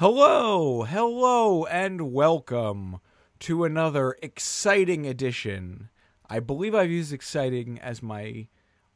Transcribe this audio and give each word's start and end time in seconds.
Hello, 0.00 0.84
hello, 0.84 1.66
and 1.66 2.10
welcome 2.10 3.00
to 3.38 3.64
another 3.64 4.16
exciting 4.22 5.06
edition. 5.06 5.90
I 6.26 6.40
believe 6.40 6.74
I've 6.74 6.90
used 6.90 7.12
exciting 7.12 7.78
as 7.78 8.02
my 8.02 8.48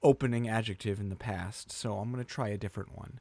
opening 0.03 0.49
adjective 0.49 1.01
in 1.01 1.11
the 1.11 1.15
past, 1.15 1.71
so 1.71 1.99
I'm 1.99 2.11
going 2.11 2.25
to 2.25 2.27
try 2.27 2.49
a 2.49 2.57
different 2.57 2.97
one. 2.97 3.21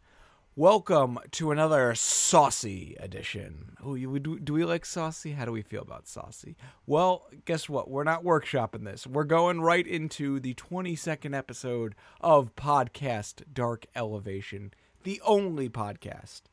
Welcome 0.56 1.20
to 1.32 1.52
another 1.52 1.94
saucy 1.94 2.96
edition. 3.02 3.76
Oh, 3.84 3.96
you, 3.96 4.18
do, 4.18 4.40
do 4.40 4.54
we 4.54 4.64
like 4.64 4.86
saucy? 4.86 5.34
How 5.34 5.44
do 5.44 5.52
we 5.52 5.62
feel 5.62 5.82
about 5.82 6.08
saucy? 6.08 6.56
Well, 6.86 7.28
guess 7.44 7.68
what? 7.68 7.90
We're 7.90 8.06
not 8.06 8.24
workshopping 8.24 8.86
this. 8.86 9.06
We're 9.06 9.26
going 9.26 9.60
right 9.60 9.86
into 9.86 10.40
the 10.40 10.54
22nd 10.54 11.38
episode 11.38 11.96
of 12.22 12.56
Podcast 12.56 13.44
Dark 13.52 13.88
Elevation, 13.94 14.72
the 15.04 15.20
only 15.26 15.68
podcast 15.68 16.44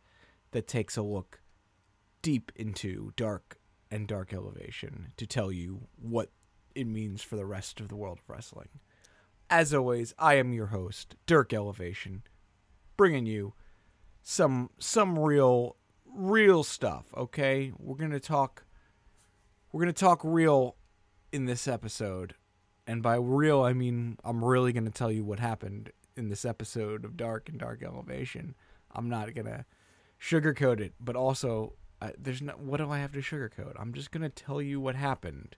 that 0.52 0.66
takes 0.66 0.96
a 0.96 1.02
look 1.02 1.40
deep 2.22 2.52
into 2.56 3.12
dark 3.16 3.58
and 3.90 4.06
dark 4.06 4.32
elevation 4.32 5.12
to 5.16 5.26
tell 5.26 5.50
you 5.50 5.88
what 5.96 6.30
it 6.74 6.86
means 6.86 7.22
for 7.22 7.36
the 7.36 7.46
rest 7.46 7.80
of 7.80 7.88
the 7.88 7.96
world 7.96 8.18
of 8.18 8.28
wrestling. 8.28 8.68
As 9.48 9.74
always, 9.74 10.14
I 10.18 10.34
am 10.34 10.52
your 10.52 10.66
host, 10.66 11.16
Dirk 11.26 11.52
Elevation, 11.52 12.22
bringing 12.96 13.26
you 13.26 13.54
some 14.22 14.70
some 14.78 15.18
real 15.18 15.76
real 16.14 16.62
stuff, 16.62 17.06
okay? 17.16 17.72
We're 17.78 17.96
going 17.96 18.10
to 18.12 18.20
talk 18.20 18.64
we're 19.72 19.82
going 19.82 19.94
to 19.94 20.00
talk 20.00 20.20
real 20.24 20.76
in 21.32 21.46
this 21.46 21.68
episode. 21.68 22.34
And 22.86 23.02
by 23.02 23.16
real, 23.16 23.62
I 23.62 23.72
mean 23.72 24.18
I'm 24.24 24.44
really 24.44 24.72
going 24.72 24.84
to 24.84 24.90
tell 24.90 25.10
you 25.10 25.24
what 25.24 25.40
happened 25.40 25.90
in 26.16 26.28
this 26.28 26.44
episode 26.44 27.04
of 27.04 27.16
Dark 27.16 27.48
and 27.48 27.58
Dark 27.58 27.82
Elevation. 27.82 28.54
I'm 28.92 29.08
not 29.08 29.34
going 29.34 29.46
to 29.46 29.64
sugarcoat 30.20 30.80
it, 30.80 30.92
but 31.00 31.16
also 31.16 31.74
there's 32.18 32.42
no 32.42 32.52
what 32.54 32.78
do 32.78 32.90
I 32.90 32.98
have 32.98 33.12
to 33.12 33.20
sugarcoat? 33.20 33.74
I'm 33.78 33.92
just 33.92 34.10
gonna 34.10 34.28
tell 34.28 34.62
you 34.62 34.80
what 34.80 34.94
happened. 34.94 35.56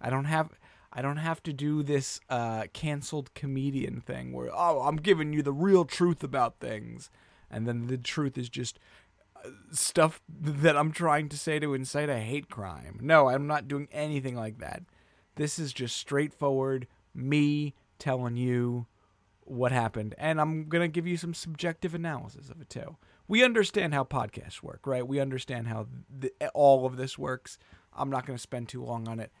I 0.00 0.10
don't 0.10 0.26
have 0.26 0.50
I 0.92 1.02
don't 1.02 1.16
have 1.16 1.42
to 1.44 1.52
do 1.52 1.82
this 1.82 2.20
uh, 2.30 2.64
canceled 2.72 3.34
comedian 3.34 4.00
thing 4.00 4.32
where 4.32 4.50
oh 4.52 4.82
I'm 4.82 4.96
giving 4.96 5.32
you 5.32 5.42
the 5.42 5.52
real 5.52 5.84
truth 5.84 6.22
about 6.22 6.60
things, 6.60 7.10
and 7.50 7.66
then 7.66 7.86
the 7.86 7.98
truth 7.98 8.38
is 8.38 8.48
just 8.48 8.78
uh, 9.44 9.50
stuff 9.72 10.20
that 10.28 10.76
I'm 10.76 10.92
trying 10.92 11.28
to 11.30 11.38
say 11.38 11.58
to 11.58 11.74
incite 11.74 12.08
a 12.08 12.20
hate 12.20 12.48
crime. 12.48 12.98
No, 13.02 13.28
I'm 13.28 13.46
not 13.46 13.68
doing 13.68 13.88
anything 13.92 14.36
like 14.36 14.58
that. 14.58 14.82
This 15.36 15.58
is 15.58 15.72
just 15.72 15.96
straightforward 15.96 16.86
me 17.14 17.74
telling 17.98 18.36
you 18.36 18.86
what 19.40 19.72
happened, 19.72 20.14
and 20.18 20.40
I'm 20.40 20.68
gonna 20.68 20.88
give 20.88 21.06
you 21.06 21.16
some 21.16 21.34
subjective 21.34 21.94
analysis 21.94 22.48
of 22.48 22.60
it 22.60 22.70
too 22.70 22.96
we 23.26 23.42
understand 23.42 23.94
how 23.94 24.04
podcasts 24.04 24.62
work, 24.62 24.86
right? 24.86 25.06
We 25.06 25.20
understand 25.20 25.68
how 25.68 25.86
the, 26.10 26.32
all 26.52 26.86
of 26.86 26.96
this 26.96 27.18
works. 27.18 27.58
I'm 27.92 28.10
not 28.10 28.26
going 28.26 28.36
to 28.36 28.42
spend 28.42 28.68
too 28.68 28.84
long 28.84 29.08
on 29.08 29.20
it, 29.20 29.32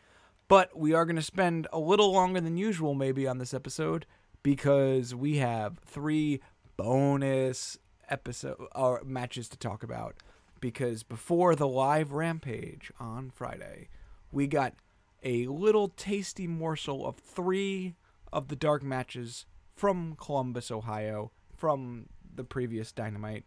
but 0.48 0.76
we 0.76 0.94
are 0.94 1.04
going 1.04 1.16
to 1.16 1.22
spend 1.22 1.66
a 1.72 1.78
little 1.78 2.12
longer 2.12 2.40
than 2.40 2.56
usual 2.56 2.94
maybe 2.94 3.26
on 3.26 3.38
this 3.38 3.52
episode 3.52 4.06
because 4.42 5.14
we 5.14 5.36
have 5.38 5.78
three 5.84 6.40
bonus 6.76 7.78
episode 8.08 8.56
or 8.74 9.02
matches 9.04 9.48
to 9.48 9.58
talk 9.58 9.82
about. 9.82 10.16
Because 10.60 11.02
before 11.02 11.54
the 11.54 11.68
live 11.68 12.12
rampage 12.12 12.90
on 12.98 13.30
Friday, 13.30 13.88
we 14.32 14.46
got 14.46 14.74
a 15.22 15.46
little 15.46 15.88
tasty 15.88 16.46
morsel 16.46 17.06
of 17.06 17.16
three 17.16 17.96
of 18.32 18.48
the 18.48 18.56
dark 18.56 18.82
matches 18.82 19.44
from 19.74 20.16
Columbus, 20.18 20.70
Ohio, 20.70 21.32
from 21.54 22.06
the 22.34 22.44
previous 22.44 22.92
Dynamite 22.92 23.44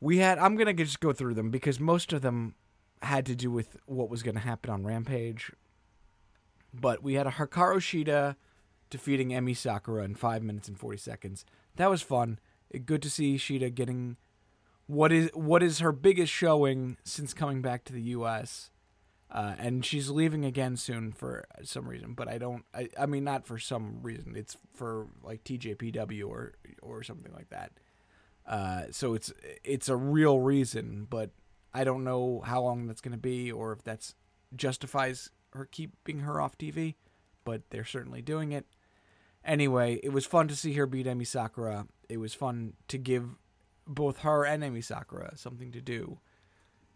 we 0.00 0.18
had 0.18 0.38
i'm 0.38 0.56
gonna 0.56 0.72
just 0.72 1.00
go 1.00 1.12
through 1.12 1.34
them 1.34 1.50
because 1.50 1.80
most 1.80 2.12
of 2.12 2.22
them 2.22 2.54
had 3.02 3.26
to 3.26 3.34
do 3.34 3.50
with 3.50 3.76
what 3.86 4.10
was 4.10 4.22
gonna 4.22 4.40
happen 4.40 4.70
on 4.70 4.84
rampage. 4.84 5.52
But 6.74 7.02
we 7.02 7.14
had 7.14 7.26
a 7.26 7.32
hikaru 7.32 7.78
shida 7.78 8.36
defeating 8.90 9.30
emi 9.30 9.56
sakura 9.56 10.04
in 10.04 10.14
5 10.14 10.42
minutes 10.42 10.68
and 10.68 10.78
40 10.78 10.98
seconds. 10.98 11.44
That 11.76 11.90
was 11.90 12.02
fun. 12.02 12.38
Good 12.84 13.02
to 13.02 13.10
see 13.10 13.36
shida 13.36 13.74
getting 13.74 14.16
what 14.86 15.12
is 15.12 15.30
what 15.34 15.62
is 15.62 15.80
her 15.80 15.92
biggest 15.92 16.32
showing 16.32 16.96
since 17.04 17.34
coming 17.34 17.62
back 17.62 17.84
to 17.84 17.92
the 17.92 18.02
us 18.02 18.70
uh, 19.30 19.54
and 19.58 19.84
she's 19.84 20.08
leaving 20.08 20.46
again 20.46 20.76
soon 20.76 21.12
for 21.12 21.46
some 21.62 21.86
reason 21.86 22.14
but 22.14 22.26
i 22.26 22.38
don't 22.38 22.64
I, 22.72 22.88
I 22.98 23.04
mean 23.04 23.24
not 23.24 23.46
for 23.46 23.58
some 23.58 23.98
reason. 24.00 24.34
It's 24.34 24.56
for 24.74 25.08
like 25.22 25.44
tjpw 25.44 26.26
or 26.26 26.54
or 26.80 27.02
something 27.02 27.32
like 27.34 27.50
that 27.50 27.72
uh, 28.48 28.84
so 28.90 29.12
it's 29.14 29.32
it's 29.62 29.88
a 29.88 29.96
real 29.96 30.40
reason, 30.40 31.06
but 31.08 31.30
I 31.74 31.84
don't 31.84 32.02
know 32.02 32.42
how 32.44 32.62
long 32.62 32.86
that's 32.86 33.02
going 33.02 33.12
to 33.12 33.18
be 33.18 33.52
or 33.52 33.72
if 33.72 33.84
that's 33.84 34.14
justifies 34.56 35.30
her 35.52 35.66
keeping 35.66 36.20
her 36.20 36.40
off 36.40 36.56
TV. 36.56 36.94
But 37.44 37.62
they're 37.70 37.84
certainly 37.84 38.22
doing 38.22 38.52
it. 38.52 38.66
Anyway, 39.44 40.00
it 40.02 40.10
was 40.10 40.26
fun 40.26 40.48
to 40.48 40.56
see 40.56 40.72
her 40.74 40.86
beat 40.86 41.06
Emi 41.06 41.26
Sakura. 41.26 41.86
It 42.08 42.18
was 42.18 42.34
fun 42.34 42.74
to 42.88 42.98
give 42.98 43.36
both 43.86 44.18
her 44.18 44.44
and 44.44 44.62
Emi 44.62 44.84
Sakura 44.84 45.36
something 45.36 45.70
to 45.72 45.80
do 45.80 46.18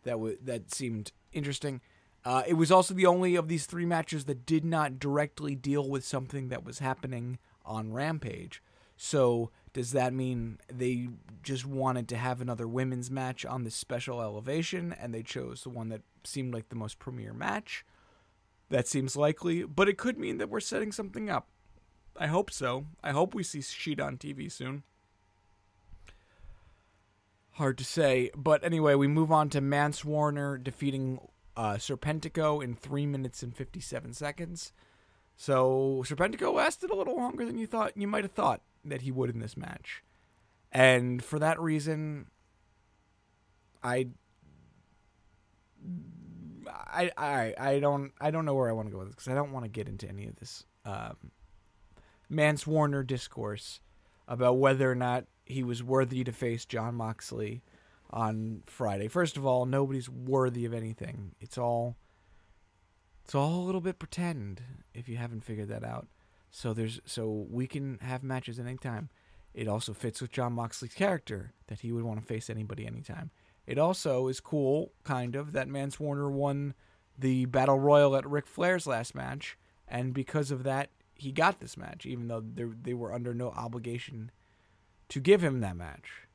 that 0.02 0.12
w- 0.12 0.38
that 0.42 0.74
seemed 0.74 1.12
interesting. 1.32 1.80
Uh, 2.24 2.42
it 2.46 2.54
was 2.54 2.70
also 2.70 2.94
the 2.94 3.06
only 3.06 3.34
of 3.34 3.48
these 3.48 3.66
three 3.66 3.86
matches 3.86 4.24
that 4.24 4.46
did 4.46 4.64
not 4.64 4.98
directly 4.98 5.54
deal 5.54 5.88
with 5.88 6.04
something 6.04 6.48
that 6.48 6.64
was 6.64 6.78
happening 6.78 7.38
on 7.64 7.92
Rampage. 7.92 8.62
So 8.96 9.50
does 9.72 9.92
that 9.92 10.12
mean 10.12 10.58
they 10.68 11.08
just 11.42 11.64
wanted 11.64 12.08
to 12.08 12.16
have 12.16 12.40
another 12.40 12.68
women's 12.68 13.10
match 13.10 13.44
on 13.46 13.64
this 13.64 13.74
special 13.74 14.20
elevation 14.20 14.94
and 15.00 15.14
they 15.14 15.22
chose 15.22 15.62
the 15.62 15.70
one 15.70 15.88
that 15.88 16.02
seemed 16.24 16.52
like 16.52 16.68
the 16.68 16.76
most 16.76 16.98
premier 16.98 17.32
match? 17.32 17.84
That 18.68 18.86
seems 18.86 19.16
likely, 19.16 19.64
but 19.64 19.88
it 19.88 19.98
could 19.98 20.18
mean 20.18 20.38
that 20.38 20.48
we're 20.48 20.60
setting 20.60 20.92
something 20.92 21.28
up. 21.28 21.48
I 22.16 22.26
hope 22.26 22.50
so. 22.50 22.86
I 23.02 23.12
hope 23.12 23.34
we 23.34 23.42
see 23.42 23.60
Shida 23.60 24.04
on 24.04 24.16
TV 24.18 24.50
soon. 24.50 24.82
Hard 27.52 27.76
to 27.78 27.84
say, 27.84 28.30
but 28.34 28.64
anyway, 28.64 28.94
we 28.94 29.08
move 29.08 29.30
on 29.30 29.50
to 29.50 29.60
Mance 29.60 30.04
Warner 30.04 30.56
defeating 30.56 31.18
uh, 31.54 31.74
Serpentico 31.74 32.64
in 32.64 32.74
three 32.74 33.04
minutes 33.04 33.42
and 33.42 33.54
fifty-seven 33.54 34.14
seconds. 34.14 34.72
So 35.36 36.02
Serpentico 36.06 36.54
lasted 36.54 36.90
a 36.90 36.96
little 36.96 37.16
longer 37.16 37.44
than 37.44 37.58
you 37.58 37.66
thought. 37.66 37.96
You 37.96 38.06
might 38.06 38.24
have 38.24 38.32
thought 38.32 38.62
that 38.84 39.02
he 39.02 39.10
would 39.10 39.30
in 39.30 39.40
this 39.40 39.56
match. 39.56 40.02
And 40.70 41.22
for 41.22 41.38
that 41.38 41.60
reason, 41.60 42.26
I 43.82 44.08
I 46.66 47.10
I 47.16 47.54
I 47.58 47.80
don't 47.80 48.12
I 48.20 48.30
don't 48.30 48.44
know 48.44 48.54
where 48.54 48.68
I 48.68 48.72
want 48.72 48.88
to 48.88 48.92
go 48.92 48.98
with 48.98 49.08
this 49.08 49.14
because 49.14 49.28
I 49.28 49.34
don't 49.34 49.52
want 49.52 49.64
to 49.64 49.70
get 49.70 49.88
into 49.88 50.08
any 50.08 50.26
of 50.26 50.36
this 50.36 50.64
um, 50.84 51.30
Mance 52.28 52.66
Warner 52.66 53.02
discourse 53.02 53.80
about 54.26 54.58
whether 54.58 54.90
or 54.90 54.94
not 54.94 55.26
he 55.44 55.62
was 55.62 55.82
worthy 55.82 56.24
to 56.24 56.32
face 56.32 56.64
Jon 56.64 56.94
Moxley 56.94 57.62
on 58.10 58.62
Friday. 58.66 59.08
First 59.08 59.36
of 59.36 59.44
all, 59.44 59.66
nobody's 59.66 60.08
worthy 60.08 60.64
of 60.64 60.72
anything. 60.72 61.34
It's 61.40 61.58
all 61.58 61.96
it's 63.24 63.34
all 63.34 63.54
a 63.54 63.64
little 63.64 63.80
bit 63.80 63.98
pretend 63.98 64.62
if 64.94 65.08
you 65.08 65.16
haven't 65.16 65.44
figured 65.44 65.68
that 65.68 65.84
out. 65.84 66.06
So 66.52 66.72
there's 66.74 67.00
so 67.04 67.46
we 67.50 67.66
can 67.66 67.98
have 68.02 68.22
matches 68.22 68.60
at 68.60 68.66
any 68.66 68.76
time. 68.76 69.08
It 69.54 69.66
also 69.66 69.92
fits 69.92 70.20
with 70.20 70.30
Jon 70.30 70.52
Moxley's 70.52 70.94
character 70.94 71.52
that 71.66 71.80
he 71.80 71.92
would 71.92 72.04
want 72.04 72.20
to 72.20 72.26
face 72.26 72.48
anybody 72.48 72.86
anytime. 72.86 73.30
It 73.66 73.78
also 73.78 74.28
is 74.28 74.38
cool, 74.40 74.92
kind 75.02 75.34
of, 75.34 75.52
that 75.52 75.68
Mance 75.68 75.98
Warner 75.98 76.30
won 76.30 76.74
the 77.18 77.46
Battle 77.46 77.78
Royal 77.78 78.16
at 78.16 78.28
Ric 78.28 78.46
Flair's 78.46 78.86
last 78.86 79.14
match, 79.14 79.56
and 79.86 80.12
because 80.14 80.50
of 80.50 80.62
that, 80.64 80.90
he 81.14 81.32
got 81.32 81.60
this 81.60 81.76
match, 81.76 82.04
even 82.04 82.28
though 82.28 82.42
they 82.42 82.94
were 82.94 83.12
under 83.12 83.34
no 83.34 83.50
obligation 83.50 84.30
to 85.08 85.20
give 85.20 85.42
him 85.42 85.60
that 85.60 85.76
match. 85.76 86.26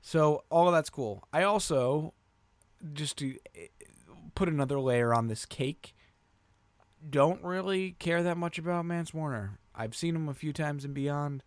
So 0.00 0.44
all 0.50 0.68
of 0.68 0.74
that's 0.74 0.90
cool. 0.90 1.24
I 1.32 1.42
also, 1.42 2.14
just 2.92 3.16
to 3.18 3.36
eh, 3.56 3.66
put 4.34 4.48
another 4.48 4.78
layer 4.78 5.12
on 5.12 5.26
this 5.26 5.46
cake, 5.46 5.94
don't 7.08 7.42
really 7.42 7.92
care 7.98 8.22
that 8.22 8.36
much 8.36 8.58
about 8.58 8.84
Mance 8.84 9.12
Warner. 9.12 9.58
I've 9.76 9.94
seen 9.94 10.16
him 10.16 10.28
a 10.28 10.34
few 10.34 10.52
times 10.52 10.84
and 10.84 10.94
beyond. 10.94 11.42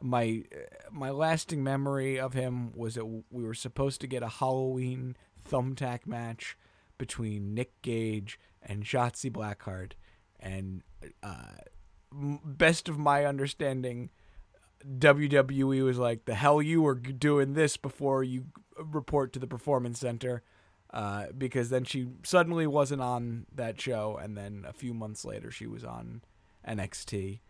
My 0.00 0.44
my 0.90 1.10
lasting 1.10 1.62
memory 1.62 2.18
of 2.18 2.34
him 2.34 2.72
was 2.74 2.94
that 2.94 3.06
we 3.06 3.44
were 3.44 3.54
supposed 3.54 4.00
to 4.00 4.06
get 4.06 4.22
a 4.22 4.28
Halloween 4.28 5.16
thumbtack 5.48 6.06
match 6.06 6.56
between 6.98 7.54
Nick 7.54 7.80
Gage 7.82 8.38
and 8.62 8.84
Shotzi 8.84 9.30
Blackheart, 9.30 9.92
and 10.38 10.82
uh, 11.22 11.56
best 12.12 12.88
of 12.88 12.98
my 12.98 13.24
understanding, 13.24 14.10
WWE 14.86 15.84
was 15.84 15.98
like, 15.98 16.24
"The 16.24 16.34
hell 16.34 16.62
you 16.62 16.82
were 16.82 16.94
doing 16.94 17.54
this 17.54 17.76
before 17.76 18.22
you 18.24 18.46
report 18.76 19.32
to 19.32 19.38
the 19.38 19.46
Performance 19.46 20.00
Center." 20.00 20.42
Uh, 20.92 21.26
because 21.38 21.70
then 21.70 21.84
she 21.84 22.06
suddenly 22.22 22.66
wasn't 22.66 23.00
on 23.00 23.46
that 23.54 23.80
show, 23.80 24.18
and 24.20 24.36
then 24.36 24.64
a 24.68 24.74
few 24.74 24.92
months 24.92 25.24
later 25.24 25.50
she 25.50 25.66
was 25.66 25.84
on 25.84 26.22
NXT. 26.68 27.40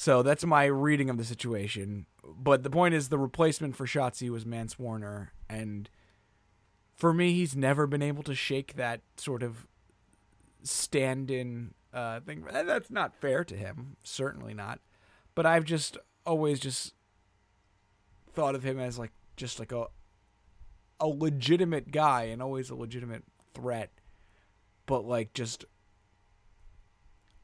So 0.00 0.22
that's 0.22 0.46
my 0.46 0.66
reading 0.66 1.10
of 1.10 1.16
the 1.16 1.24
situation. 1.24 2.06
But 2.22 2.62
the 2.62 2.70
point 2.70 2.94
is, 2.94 3.08
the 3.08 3.18
replacement 3.18 3.74
for 3.74 3.84
Shotzi 3.84 4.30
was 4.30 4.46
Mance 4.46 4.78
Warner, 4.78 5.32
and 5.50 5.90
for 6.94 7.12
me, 7.12 7.32
he's 7.32 7.56
never 7.56 7.84
been 7.88 8.00
able 8.00 8.22
to 8.22 8.34
shake 8.36 8.76
that 8.76 9.00
sort 9.16 9.42
of 9.42 9.66
stand-in 10.62 11.74
uh, 11.92 12.20
thing. 12.20 12.44
That's 12.48 12.92
not 12.92 13.16
fair 13.16 13.42
to 13.42 13.56
him, 13.56 13.96
certainly 14.04 14.54
not. 14.54 14.78
But 15.34 15.46
I've 15.46 15.64
just 15.64 15.98
always 16.24 16.60
just 16.60 16.94
thought 18.32 18.54
of 18.54 18.62
him 18.62 18.78
as 18.78 19.00
like 19.00 19.10
just 19.36 19.58
like 19.58 19.72
a 19.72 19.86
a 21.00 21.08
legitimate 21.08 21.90
guy 21.90 22.22
and 22.26 22.40
always 22.40 22.70
a 22.70 22.76
legitimate 22.76 23.24
threat, 23.52 23.90
but 24.86 25.04
like 25.04 25.34
just 25.34 25.64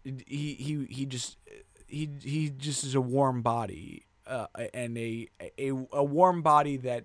he 0.04 0.54
he 0.54 0.86
he 0.88 1.04
just 1.04 1.36
he 1.94 2.10
he 2.22 2.50
just 2.50 2.84
is 2.84 2.94
a 2.94 3.00
warm 3.00 3.42
body 3.42 4.04
uh, 4.26 4.46
and 4.72 4.96
a, 4.98 5.28
a 5.58 5.70
a 5.92 6.04
warm 6.04 6.42
body 6.42 6.76
that 6.78 7.04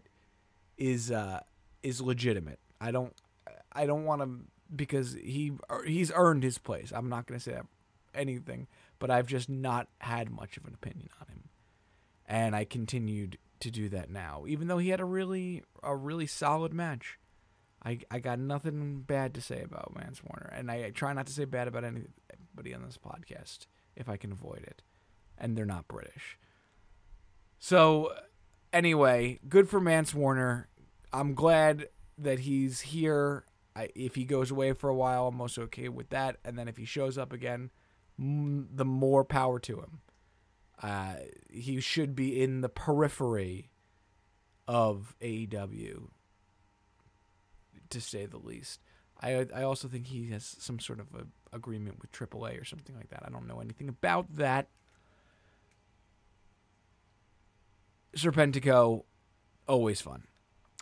is 0.78 1.12
uh 1.12 1.42
is 1.84 2.02
legitimate. 2.02 2.60
I 2.82 2.92
don't 2.92 3.14
I 3.72 3.86
don't 3.86 4.06
want 4.06 4.22
to 4.22 4.40
because 4.76 5.14
he 5.14 5.54
he's 5.86 6.12
earned 6.14 6.44
his 6.44 6.58
place. 6.58 6.92
I'm 6.94 7.10
not 7.10 7.28
going 7.28 7.40
to 7.40 7.44
say 7.44 7.60
anything, 8.14 8.68
but 8.98 9.12
I've 9.12 9.28
just 9.28 9.50
not 9.50 9.88
had 10.00 10.32
much 10.32 10.58
of 10.58 10.66
an 10.66 10.74
opinion 10.74 11.10
on 11.22 11.28
him. 11.28 11.44
And 12.26 12.56
I 12.56 12.64
continued 12.64 13.38
to 13.60 13.72
do 13.72 13.90
that 13.90 14.10
now, 14.10 14.46
even 14.48 14.68
though 14.68 14.78
he 14.78 14.90
had 14.90 15.00
a 15.00 15.06
really 15.06 15.64
a 15.84 15.96
really 15.96 16.28
solid 16.28 16.74
match. 16.74 17.20
I 17.84 18.00
I 18.12 18.20
got 18.20 18.40
nothing 18.40 19.02
bad 19.02 19.34
to 19.36 19.42
say 19.42 19.62
about 19.62 19.96
Mance 19.96 20.22
Warner, 20.24 20.52
and 20.54 20.70
I, 20.70 20.86
I 20.86 20.90
try 20.90 21.14
not 21.14 21.28
to 21.28 21.34
say 21.34 21.46
bad 21.46 21.68
about 21.68 21.86
anybody 21.86 22.74
on 22.74 22.84
this 22.84 22.98
podcast 22.98 23.68
if 24.00 24.10
I 24.10 24.18
can 24.18 24.32
avoid 24.32 24.64
it, 24.64 24.82
and 25.38 25.56
they're 25.56 25.66
not 25.66 25.88
British. 25.88 26.40
So, 27.60 28.14
anyway, 28.74 29.40
good 29.48 29.70
for 29.70 29.80
Mance 29.80 30.16
Warner. 30.16 30.70
I'm 31.14 31.34
glad 31.36 31.90
that 32.18 32.40
he's 32.40 32.82
here. 32.82 33.44
I, 33.76 33.90
if 33.96 34.16
he 34.16 34.24
goes 34.26 34.50
away 34.50 34.74
for 34.74 34.90
a 34.90 34.96
while, 34.96 35.28
I'm 35.28 35.40
also 35.42 35.64
okay 35.64 35.90
with 35.90 36.10
that. 36.10 36.38
And 36.44 36.58
then 36.58 36.68
if 36.68 36.78
he 36.78 36.86
shows 36.86 37.18
up 37.18 37.34
again, 37.34 37.70
m- 38.18 38.70
the 38.74 38.86
more 38.86 39.24
power 39.24 39.60
to 39.60 39.80
him. 39.80 40.00
Uh, 40.82 41.16
he 41.50 41.82
should 41.82 42.16
be 42.16 42.42
in 42.42 42.62
the 42.62 42.70
periphery 42.70 43.70
of 44.68 45.14
AEW, 45.22 46.10
to 47.90 48.00
say 48.02 48.26
the 48.26 48.38
least. 48.38 48.80
I 49.20 49.46
I 49.54 49.64
also 49.64 49.88
think 49.88 50.08
he 50.08 50.30
has 50.30 50.56
some 50.60 50.80
sort 50.80 51.00
of 51.00 51.08
a 51.14 51.26
agreement 51.56 52.00
with 52.02 52.12
AAA 52.12 52.60
or 52.60 52.66
something 52.66 52.96
like 52.96 53.10
that. 53.10 53.24
I 53.26 53.30
don't 53.30 53.48
know 53.48 53.60
anything 53.60 53.90
about 53.90 54.36
that. 54.36 54.68
Serpentico, 58.16 59.04
always 59.68 60.02
fun. 60.02 60.24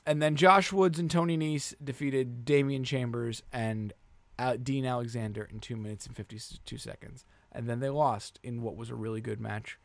And 0.05 0.21
then 0.21 0.35
Josh 0.35 0.71
Woods 0.71 0.99
and 0.99 1.11
Tony 1.11 1.37
Nese 1.37 1.73
defeated 1.83 2.45
Damian 2.45 2.85
Chambers 2.85 3.43
and 3.51 3.91
uh, 4.39 4.55
Dean 4.61 4.85
Alexander 4.85 5.43
in 5.51 5.59
2 5.59 5.75
minutes 5.75 6.05
and 6.05 6.15
52 6.15 6.77
seconds. 6.77 7.25
And 7.51 7.67
then 7.67 7.79
they 7.79 7.89
lost 7.89 8.39
in 8.43 8.61
what 8.61 8.77
was 8.77 8.89
a 8.89 8.95
really 8.95 9.19
good 9.19 9.41
match 9.41 9.77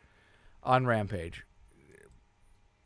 on 0.63 0.87
Rampage. 0.87 1.45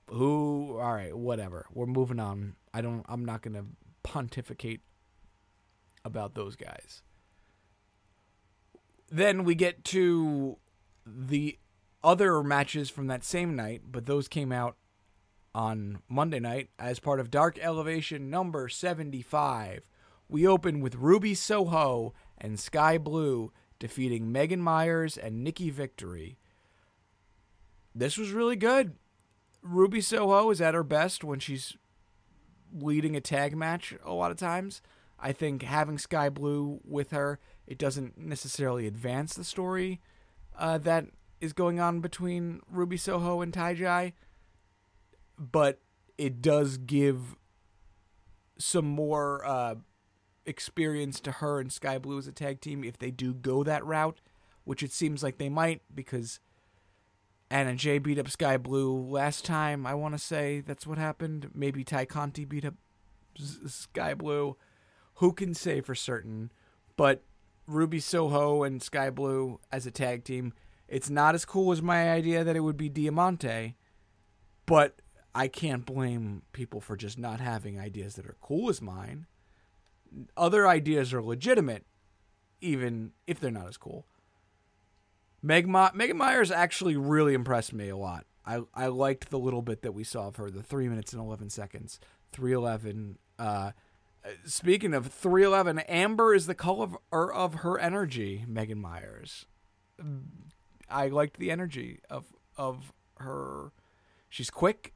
Who, 0.09 0.79
all 0.81 0.95
right, 0.95 1.15
whatever. 1.15 1.67
We're 1.75 1.87
moving 1.87 2.21
on. 2.21 2.55
I 2.73 2.81
don't, 2.81 3.05
I'm 3.09 3.25
not 3.25 3.43
going 3.43 3.55
to 3.55 3.67
pontificate 4.03 4.81
about 6.07 6.35
those 6.35 6.57
guys. 6.57 7.03
Then 9.11 9.45
we 9.45 9.55
get 9.55 9.85
to 9.85 10.57
the 11.05 11.59
other 12.03 12.43
matches 12.43 12.89
from 12.89 13.09
that 13.09 13.25
same 13.25 13.55
night, 13.55 13.83
but 13.91 14.07
those 14.07 14.29
came 14.29 14.53
out 14.53 14.77
on 15.55 16.01
Monday 16.09 16.39
night 16.39 16.71
as 16.79 17.01
part 17.01 17.19
of 17.19 17.31
Dark 17.31 17.59
Elevation 17.59 18.31
number 18.31 18.69
75. 18.69 19.87
We 20.29 20.47
open 20.47 20.81
with 20.81 20.97
Ruby 20.97 21.35
Soho 21.35 22.15
and 22.39 22.59
Skye 22.59 22.99
Blue 22.99 23.53
defeating 23.79 24.33
Megan 24.33 24.61
Myers 24.61 25.17
and 25.17 25.43
Nikki 25.43 25.71
Victory. 25.71 26.39
This 27.95 28.19
was 28.19 28.33
really 28.33 28.57
good. 28.57 28.97
Ruby 29.63 30.01
Soho 30.01 30.51
is 30.51 30.61
at 30.61 30.75
her 30.75 30.83
best 30.83 31.25
when 31.25 31.41
she's 31.41 31.77
leading 32.73 33.17
a 33.17 33.21
tag 33.21 33.57
match 33.57 33.95
a 34.05 34.13
lot 34.13 34.31
of 34.31 34.37
times. 34.37 34.83
I 35.19 35.33
think 35.33 35.63
having 35.63 35.99
Skye 35.99 36.29
Blue 36.29 36.81
with 36.85 37.11
her, 37.11 37.39
it 37.67 37.79
doesn't 37.79 38.19
necessarily 38.19 38.87
advance 38.87 39.35
the 39.35 39.45
story 39.45 40.01
uh, 40.59 40.79
that 40.79 41.07
is 41.41 41.53
going 41.53 41.81
on 41.81 42.01
between 42.01 42.61
Ruby 42.71 42.97
Soho 42.97 43.41
and 43.41 43.53
TayJay, 43.53 44.13
but 45.39 45.81
it 46.19 46.41
does 46.41 46.77
give 46.77 47.37
some 48.59 48.87
more 48.87 49.45
uh, 49.45 49.75
experience 50.47 51.21
to 51.21 51.33
her 51.33 51.61
and 51.61 51.73
Skye 51.73 51.99
Blue 51.99 52.19
as 52.19 52.27
a 52.27 52.33
tag 52.33 52.61
team 52.61 52.85
if 52.85 52.99
they 52.99 53.11
do 53.11 53.35
go 53.35 53.63
that 53.65 53.85
route, 53.85 54.21
which 54.65 54.83
it 54.83 54.93
seems 54.93 55.23
like 55.23 55.39
they 55.39 55.49
might 55.49 55.83
because 55.95 56.41
Anna 57.51 57.75
Jay 57.75 57.99
beat 57.99 58.19
up 58.19 58.29
Skye 58.31 58.57
Blue 58.57 58.93
last 58.93 59.45
time. 59.45 59.87
I 59.87 59.95
want 59.95 60.15
to 60.15 60.19
say 60.19 60.61
that's 60.61 60.87
what 60.87 60.99
happened. 60.99 61.51
Maybe 61.55 61.85
Tay 61.85 62.07
Conti 62.07 62.45
beat 62.45 62.65
up 62.65 62.75
Skye 63.67 64.15
Blue. 64.15 64.57
Who 65.17 65.33
can 65.33 65.55
say 65.55 65.81
for 65.81 65.95
certain? 65.95 66.53
But 66.97 67.23
Ruby 67.67 68.01
Soho 68.01 68.63
and 68.63 68.83
Skye 68.83 69.11
Blue 69.11 69.61
as 69.73 69.87
a 69.87 69.91
tag 69.91 70.25
team 70.25 70.53
it's 70.89 71.11
not 71.11 71.35
as 71.35 71.45
cool 71.45 71.73
as 71.73 71.83
my 71.83 72.11
idea 72.11 72.45
that 72.45 72.57
it 72.57 72.61
would 72.61 72.77
be 72.77 72.89
Diamante, 72.89 73.77
but 74.67 75.03
I 75.35 75.49
can't 75.49 75.85
blame 75.85 76.43
people 76.53 76.81
for 76.81 76.97
just 76.97 77.19
not 77.19 77.41
having 77.41 77.79
ideas 77.79 78.15
that 78.15 78.27
are 78.27 78.37
cool 78.41 78.71
as 78.71 78.81
mine. 78.81 79.27
Other 80.37 80.69
ideas 80.69 81.13
are 81.13 81.23
legitimate, 81.23 81.85
even 82.61 83.13
if 83.27 83.41
they're 83.41 83.51
not 83.51 83.67
as 83.69 83.77
cool. 83.77 84.07
Meg 85.43 85.69
Ma- 85.69 85.91
Megan 85.93 86.17
Myers 86.17 86.51
actually 86.51 86.97
really 86.97 87.35
impressed 87.35 87.73
me 87.73 87.89
a 87.89 87.97
lot. 87.97 88.25
I, 88.45 88.61
I 88.73 88.87
liked 88.87 89.31
the 89.31 89.39
little 89.39 89.63
bit 89.63 89.83
that 89.83 89.93
we 89.93 90.05
saw 90.05 90.29
of 90.29 90.37
her, 90.37 90.51
the 90.51 90.63
three 90.63 90.89
minutes 90.89 91.13
and 91.13 91.21
eleven 91.21 91.51
seconds, 91.51 91.99
three 92.33 92.53
eleven. 92.53 93.19
Uh, 93.39 93.73
speaking 94.45 94.95
of 94.95 95.07
three 95.07 95.45
eleven, 95.45 95.79
Amber 95.81 96.35
is 96.35 96.47
the 96.47 96.55
color 96.55 96.85
of, 96.85 96.97
of 97.13 97.55
her 97.57 97.79
energy. 97.79 98.45
Megan 98.47 98.81
Myers, 98.81 99.47
I 100.89 101.09
liked 101.09 101.39
the 101.39 101.51
energy 101.51 102.01
of 102.11 102.27
of 102.57 102.93
her. 103.19 103.73
She's 104.29 104.51
quick, 104.51 104.93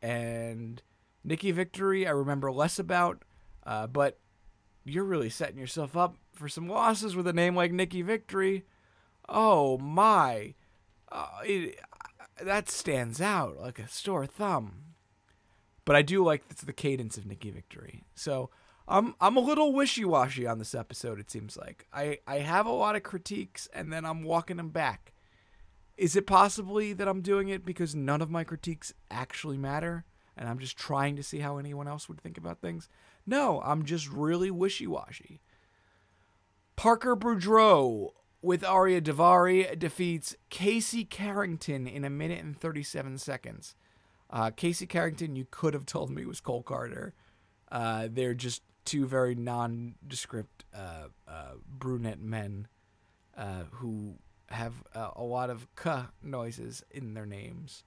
and 0.00 0.82
Nikki 1.24 1.50
Victory 1.50 2.06
I 2.06 2.10
remember 2.10 2.50
less 2.52 2.78
about, 2.78 3.22
uh, 3.66 3.86
but 3.86 4.18
you're 4.84 5.04
really 5.04 5.30
setting 5.30 5.58
yourself 5.58 5.96
up 5.96 6.16
for 6.32 6.48
some 6.48 6.68
losses 6.68 7.14
with 7.14 7.26
a 7.26 7.32
name 7.32 7.54
like 7.54 7.72
Nikki 7.72 8.02
Victory. 8.02 8.64
Oh 9.28 9.76
my, 9.78 10.54
uh, 11.12 11.26
it, 11.44 11.78
that 12.42 12.70
stands 12.70 13.20
out 13.20 13.58
like 13.58 13.78
a 13.78 13.88
sore 13.88 14.26
thumb. 14.26 14.84
But 15.84 15.96
I 15.96 16.02
do 16.02 16.22
like 16.22 16.48
the 16.48 16.72
cadence 16.72 17.16
of 17.16 17.26
Nikki 17.26 17.50
Victory. 17.50 18.04
So 18.14 18.50
I'm 18.88 19.14
I'm 19.20 19.36
a 19.36 19.40
little 19.40 19.72
wishy 19.72 20.04
washy 20.04 20.46
on 20.46 20.58
this 20.58 20.74
episode. 20.74 21.20
It 21.20 21.30
seems 21.30 21.56
like 21.56 21.86
I 21.92 22.18
I 22.26 22.38
have 22.38 22.66
a 22.66 22.72
lot 22.72 22.96
of 22.96 23.02
critiques 23.02 23.68
and 23.72 23.92
then 23.92 24.04
I'm 24.04 24.22
walking 24.22 24.56
them 24.56 24.70
back. 24.70 25.12
Is 25.96 26.16
it 26.16 26.26
possibly 26.26 26.92
that 26.94 27.08
I'm 27.08 27.20
doing 27.20 27.48
it 27.48 27.64
because 27.64 27.94
none 27.94 28.22
of 28.22 28.30
my 28.30 28.44
critiques 28.44 28.94
actually 29.10 29.58
matter 29.58 30.04
and 30.36 30.48
I'm 30.48 30.58
just 30.58 30.76
trying 30.76 31.16
to 31.16 31.22
see 31.22 31.40
how 31.40 31.58
anyone 31.58 31.88
else 31.88 32.08
would 32.08 32.20
think 32.20 32.38
about 32.38 32.60
things? 32.60 32.88
No, 33.26 33.60
I'm 33.62 33.84
just 33.84 34.08
really 34.08 34.50
wishy 34.50 34.86
washy. 34.86 35.40
Parker 36.76 37.16
Boudreaux 37.16 38.12
with 38.40 38.62
Ariya 38.62 39.02
Daivari 39.02 39.76
defeats 39.76 40.36
Casey 40.48 41.04
Carrington 41.04 41.88
in 41.88 42.04
a 42.04 42.10
minute 42.10 42.42
and 42.42 42.56
37 42.58 43.18
seconds. 43.18 43.74
Uh, 44.30 44.50
Casey 44.50 44.86
Carrington, 44.86 45.34
you 45.34 45.46
could 45.50 45.74
have 45.74 45.86
told 45.86 46.10
me 46.10 46.24
was 46.24 46.40
Cole 46.40 46.62
Carter. 46.62 47.14
Uh, 47.72 48.08
they're 48.10 48.34
just 48.34 48.62
two 48.88 49.06
very 49.06 49.34
nondescript 49.34 50.64
uh, 50.74 51.08
uh 51.28 51.52
brunette 51.68 52.20
men 52.20 52.66
uh, 53.36 53.64
who 53.72 54.14
have 54.48 54.72
a 54.94 55.22
lot 55.22 55.50
of 55.50 55.68
k 55.76 56.04
noises 56.22 56.82
in 56.90 57.12
their 57.12 57.26
names. 57.26 57.84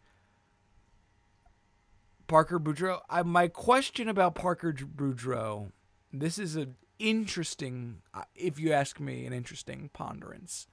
Parker 2.28 2.60
Boudreaux. 2.60 3.00
I, 3.10 3.24
my 3.24 3.48
question 3.48 4.08
about 4.08 4.36
Parker 4.36 4.72
Boudreaux. 4.74 5.72
This 6.14 6.38
is 6.38 6.56
an 6.56 6.76
interesting, 7.00 8.04
uh, 8.14 8.24
if 8.36 8.60
you 8.60 8.72
ask 8.72 9.00
me, 9.00 9.26
an 9.26 9.34
interesting 9.34 9.90
ponderance, 9.92 10.68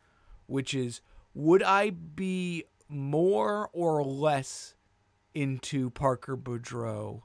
which 0.47 0.75
is 0.75 1.01
would 1.33 1.63
I 1.63 1.89
be 1.89 2.65
more 2.87 3.71
or 3.73 4.05
less 4.05 4.75
into 5.35 5.89
Parker 5.89 6.37
Boudreaux 6.37 7.23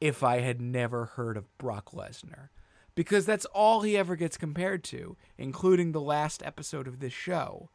if 0.00 0.22
I 0.22 0.40
had 0.40 0.60
never 0.60 1.06
heard 1.06 1.36
of 1.36 1.56
Brock 1.58 1.92
Lesnar? 1.92 2.48
because 2.98 3.24
that's 3.24 3.44
all 3.54 3.82
he 3.82 3.96
ever 3.96 4.16
gets 4.16 4.36
compared 4.36 4.82
to, 4.82 5.16
including 5.36 5.92
the 5.92 6.00
last 6.00 6.42
episode 6.44 6.88
of 6.88 6.98
this 6.98 7.12
show. 7.12 7.70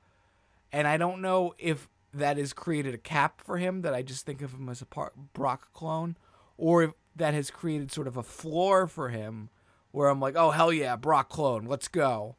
And 0.69 0.85
I 0.85 0.97
don't 0.97 1.21
know 1.21 1.53
if 1.57 1.87
that 2.13 2.35
has 2.35 2.51
created 2.51 2.93
a 2.93 2.97
cap 2.97 3.39
for 3.39 3.57
him 3.57 3.83
that 3.83 3.93
I 3.93 4.01
just 4.01 4.25
think 4.25 4.41
of 4.41 4.51
him 4.53 4.67
as 4.67 4.81
a 4.81 5.11
Brock 5.31 5.71
clone, 5.71 6.17
or 6.57 6.83
if 6.83 6.91
that 7.15 7.33
has 7.33 7.49
created 7.49 7.89
sort 7.89 8.05
of 8.05 8.17
a 8.17 8.21
floor 8.21 8.85
for 8.85 9.07
him 9.07 9.47
where 9.91 10.09
I'm 10.09 10.19
like, 10.19 10.35
oh 10.35 10.51
hell 10.51 10.73
yeah, 10.73 10.97
Brock 10.97 11.29
clone, 11.29 11.63
let's 11.67 11.87
go. 11.87 12.35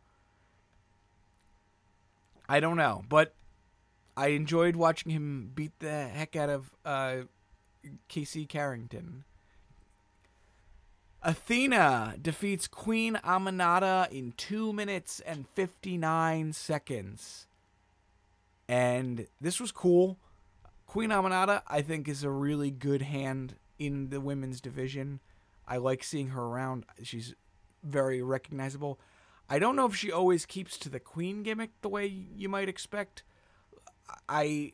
I 2.47 2.61
don't 2.61 2.77
know, 2.77 3.03
but 3.09 3.35
I 4.15 4.27
enjoyed 4.27 4.77
watching 4.77 5.11
him 5.11 5.53
beat 5.55 5.73
the 5.79 6.09
heck 6.09 6.37
out 6.37 6.51
of 6.51 6.71
uh, 6.85 7.17
Casey 8.09 8.45
Carrington. 8.45 9.25
Athena 11.27 12.17
defeats 12.21 12.67
Queen 12.67 13.19
Aminata 13.25 14.11
in 14.13 14.35
2 14.37 14.75
minutes 14.75 15.21
and 15.21 15.49
59 15.55 16.53
seconds. 16.53 17.47
And 18.69 19.27
this 19.41 19.59
was 19.59 19.73
cool. 19.73 20.19
Queen 20.87 21.09
Aminata, 21.09 21.63
I 21.67 21.81
think, 21.81 22.09
is 22.09 22.25
a 22.25 22.31
really 22.31 22.71
good 22.71 23.01
hand 23.03 23.55
in 23.79 24.11
the 24.11 24.21
women's 24.21 24.61
division. 24.61 25.21
I 25.67 25.79
like 25.79 26.05
seeing 26.05 26.29
her 26.29 26.43
around. 26.43 26.85
She's 27.03 27.35
very 27.83 28.23
recognizable. 28.23 29.01
I 29.49 29.59
don't 29.59 29.77
know 29.77 29.87
if 29.87 29.97
she 29.97 30.13
always 30.13 30.45
keeps 30.45 30.77
to 30.79 30.91
the 30.91 31.01
queen 31.01 31.43
gimmick 31.43 31.71
the 31.81 31.89
way 31.89 32.07
you 32.07 32.51
might 32.51 32.69
expect. 32.69 33.23
I 34.29 34.73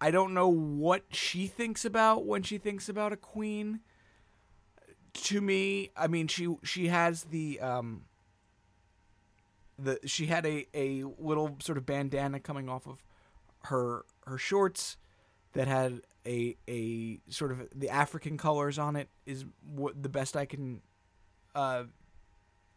I 0.00 0.10
don't 0.10 0.32
know 0.32 0.48
what 0.48 1.02
she 1.10 1.46
thinks 1.46 1.84
about 1.84 2.24
when 2.24 2.42
she 2.42 2.56
thinks 2.56 2.88
about 2.88 3.12
a 3.12 3.16
queen. 3.16 3.80
To 5.12 5.40
me, 5.40 5.90
I 5.96 6.06
mean 6.06 6.28
she 6.28 6.54
she 6.62 6.88
has 6.88 7.24
the 7.24 7.60
um 7.60 8.04
the 9.78 9.98
she 10.06 10.26
had 10.26 10.46
a, 10.46 10.66
a 10.74 11.04
little 11.18 11.56
sort 11.60 11.78
of 11.78 11.86
bandana 11.86 12.40
coming 12.40 12.68
off 12.68 12.86
of 12.86 13.02
her 13.64 14.04
her 14.26 14.38
shorts 14.38 14.96
that 15.52 15.66
had 15.68 16.02
a 16.26 16.56
a 16.68 17.20
sort 17.28 17.52
of 17.52 17.68
the 17.74 17.88
African 17.88 18.36
colors 18.36 18.78
on 18.78 18.96
it 18.96 19.08
is 19.26 19.44
what 19.74 20.02
the 20.02 20.08
best 20.08 20.36
I 20.36 20.44
can 20.44 20.82
uh, 21.54 21.84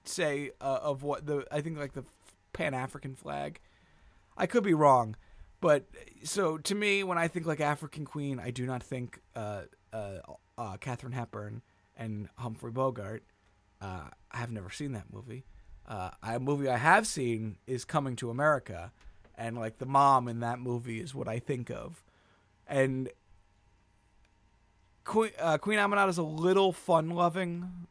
say 0.05 0.51
uh, 0.61 0.79
of 0.81 1.03
what 1.03 1.25
the 1.25 1.45
I 1.51 1.61
think 1.61 1.77
like 1.77 1.93
the 1.93 2.05
Pan 2.53 2.73
African 2.73 3.15
flag. 3.15 3.59
I 4.35 4.47
could 4.47 4.63
be 4.63 4.73
wrong, 4.73 5.15
but 5.61 5.85
so 6.23 6.57
to 6.57 6.75
me, 6.75 7.03
when 7.03 7.17
I 7.17 7.27
think 7.27 7.45
like 7.45 7.59
African 7.59 8.05
Queen, 8.05 8.39
I 8.39 8.49
do 8.49 8.65
not 8.65 8.81
think 8.81 9.19
uh, 9.35 9.63
uh, 9.91 10.19
uh, 10.57 10.77
Katharine 10.77 11.13
Hepburn 11.13 11.61
and 11.97 12.29
Humphrey 12.37 12.71
Bogart. 12.71 13.23
Uh, 13.81 14.09
I 14.31 14.37
have 14.37 14.51
never 14.51 14.69
seen 14.69 14.93
that 14.93 15.11
movie. 15.11 15.45
Uh, 15.87 16.11
a 16.21 16.39
movie 16.39 16.69
I 16.69 16.77
have 16.77 17.05
seen 17.05 17.57
is 17.67 17.83
Coming 17.83 18.15
to 18.17 18.29
America, 18.29 18.91
and 19.37 19.57
like 19.57 19.79
the 19.79 19.85
mom 19.85 20.27
in 20.27 20.39
that 20.39 20.59
movie 20.59 20.99
is 20.99 21.13
what 21.13 21.27
I 21.27 21.39
think 21.39 21.69
of, 21.69 22.03
and 22.67 23.09
Queen 25.03 25.31
uh, 25.39 25.57
Queen 25.57 25.79
is 25.79 26.17
a 26.17 26.23
little 26.23 26.71
fun 26.71 27.09
loving, 27.09 27.87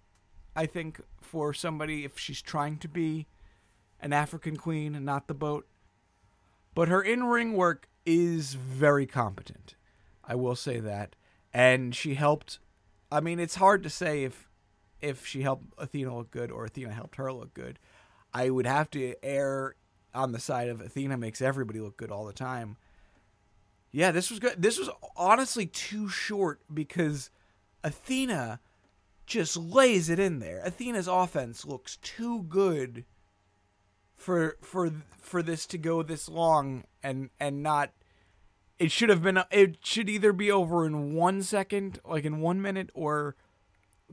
I 0.56 0.66
think, 0.66 1.00
for 1.20 1.52
somebody 1.52 2.04
if 2.04 2.18
she's 2.18 2.40
trying 2.40 2.78
to 2.78 2.88
be 2.88 3.26
an 4.00 4.12
African 4.12 4.56
queen 4.56 4.94
and 4.94 5.04
not 5.04 5.28
the 5.28 5.34
boat. 5.34 5.66
But 6.74 6.88
her 6.88 7.02
in 7.02 7.24
ring 7.24 7.52
work 7.52 7.88
is 8.04 8.54
very 8.54 9.06
competent. 9.06 9.74
I 10.24 10.34
will 10.34 10.56
say 10.56 10.80
that. 10.80 11.14
And 11.52 11.94
she 11.94 12.14
helped 12.14 12.58
I 13.12 13.20
mean 13.20 13.38
it's 13.38 13.56
hard 13.56 13.82
to 13.82 13.90
say 13.90 14.24
if 14.24 14.48
if 15.00 15.26
she 15.26 15.42
helped 15.42 15.66
Athena 15.78 16.16
look 16.16 16.30
good 16.30 16.50
or 16.50 16.64
Athena 16.64 16.92
helped 16.92 17.16
her 17.16 17.32
look 17.32 17.52
good. 17.52 17.78
I 18.32 18.48
would 18.48 18.66
have 18.66 18.90
to 18.92 19.14
err 19.22 19.74
on 20.14 20.32
the 20.32 20.38
side 20.38 20.68
of 20.68 20.80
Athena 20.80 21.16
makes 21.16 21.42
everybody 21.42 21.80
look 21.80 21.96
good 21.96 22.10
all 22.10 22.24
the 22.24 22.32
time. 22.32 22.76
Yeah, 23.90 24.10
this 24.10 24.30
was 24.30 24.38
good. 24.38 24.62
This 24.62 24.78
was 24.78 24.88
honestly 25.16 25.66
too 25.66 26.08
short 26.08 26.60
because 26.72 27.30
Athena 27.84 28.60
just 29.26 29.56
lays 29.56 30.08
it 30.08 30.18
in 30.18 30.38
there. 30.38 30.62
Athena's 30.64 31.08
offense 31.08 31.66
looks 31.66 31.96
too 31.96 32.44
good 32.44 33.04
for 34.16 34.56
for 34.62 34.90
for 35.20 35.42
this 35.42 35.66
to 35.66 35.78
go 35.78 36.02
this 36.02 36.28
long 36.28 36.84
and 37.02 37.28
and 37.38 37.62
not 37.62 37.90
it 38.82 38.90
should 38.90 39.10
have 39.10 39.22
been 39.22 39.40
it 39.52 39.78
should 39.84 40.10
either 40.10 40.32
be 40.32 40.50
over 40.50 40.84
in 40.84 41.14
1 41.14 41.42
second, 41.44 42.00
like 42.04 42.24
in 42.24 42.40
1 42.40 42.60
minute 42.60 42.90
or 42.94 43.36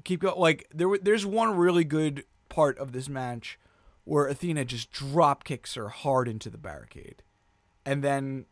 keep 0.04 0.22
going 0.22 0.40
like 0.40 0.68
there 0.72 0.96
there's 1.02 1.26
one 1.26 1.58
really 1.58 1.84
good 1.84 2.24
part 2.50 2.78
of 2.78 2.92
this 2.92 3.10
match 3.10 3.60
where 4.04 4.28
Athena 4.28 4.66
just 4.66 4.92
drop 4.92 5.44
kicks 5.44 5.74
her 5.74 5.90
hard 5.90 6.28
into 6.28 6.52
the 6.52 6.58
barricade. 6.60 7.24
And 7.84 8.04
then 8.04 8.46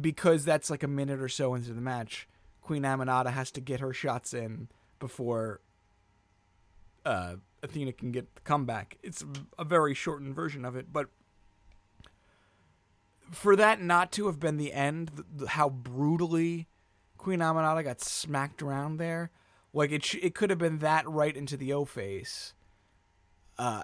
because 0.00 0.44
that's 0.44 0.70
like 0.70 0.84
a 0.84 0.88
minute 0.88 1.20
or 1.20 1.28
so 1.28 1.54
into 1.54 1.72
the 1.72 1.80
match, 1.80 2.28
Queen 2.62 2.84
Aminata 2.84 3.32
has 3.32 3.50
to 3.52 3.60
get 3.60 3.80
her 3.80 3.92
shots 3.92 4.32
in 4.32 4.68
before 5.00 5.60
uh, 7.04 7.34
Athena 7.64 7.92
can 7.92 8.12
get 8.12 8.32
the 8.36 8.42
comeback. 8.42 8.96
It's 9.02 9.24
a 9.58 9.64
very 9.64 9.94
shortened 9.94 10.36
version 10.36 10.64
of 10.64 10.76
it, 10.76 10.92
but 10.92 11.08
for 13.30 13.56
that 13.56 13.80
not 13.80 14.12
to 14.12 14.26
have 14.26 14.40
been 14.40 14.56
the 14.56 14.72
end, 14.72 15.10
how 15.48 15.68
brutally 15.68 16.68
Queen 17.16 17.40
Aminata 17.40 17.84
got 17.84 18.00
smacked 18.00 18.62
around 18.62 18.96
there, 18.96 19.30
like 19.72 19.92
it, 19.92 20.04
sh- 20.04 20.16
it 20.22 20.34
could 20.34 20.50
have 20.50 20.58
been 20.58 20.78
that 20.78 21.08
right 21.08 21.36
into 21.36 21.56
the 21.56 21.72
O 21.72 21.84
face. 21.84 22.54
Uh, 23.58 23.82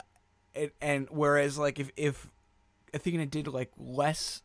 it, 0.55 0.75
and 0.81 1.09
whereas 1.11 1.59
like 1.59 1.81
if 1.81 1.91
if 1.97 2.31
Athena 2.93 3.27
did 3.27 3.49
like 3.49 3.73
less 3.77 4.43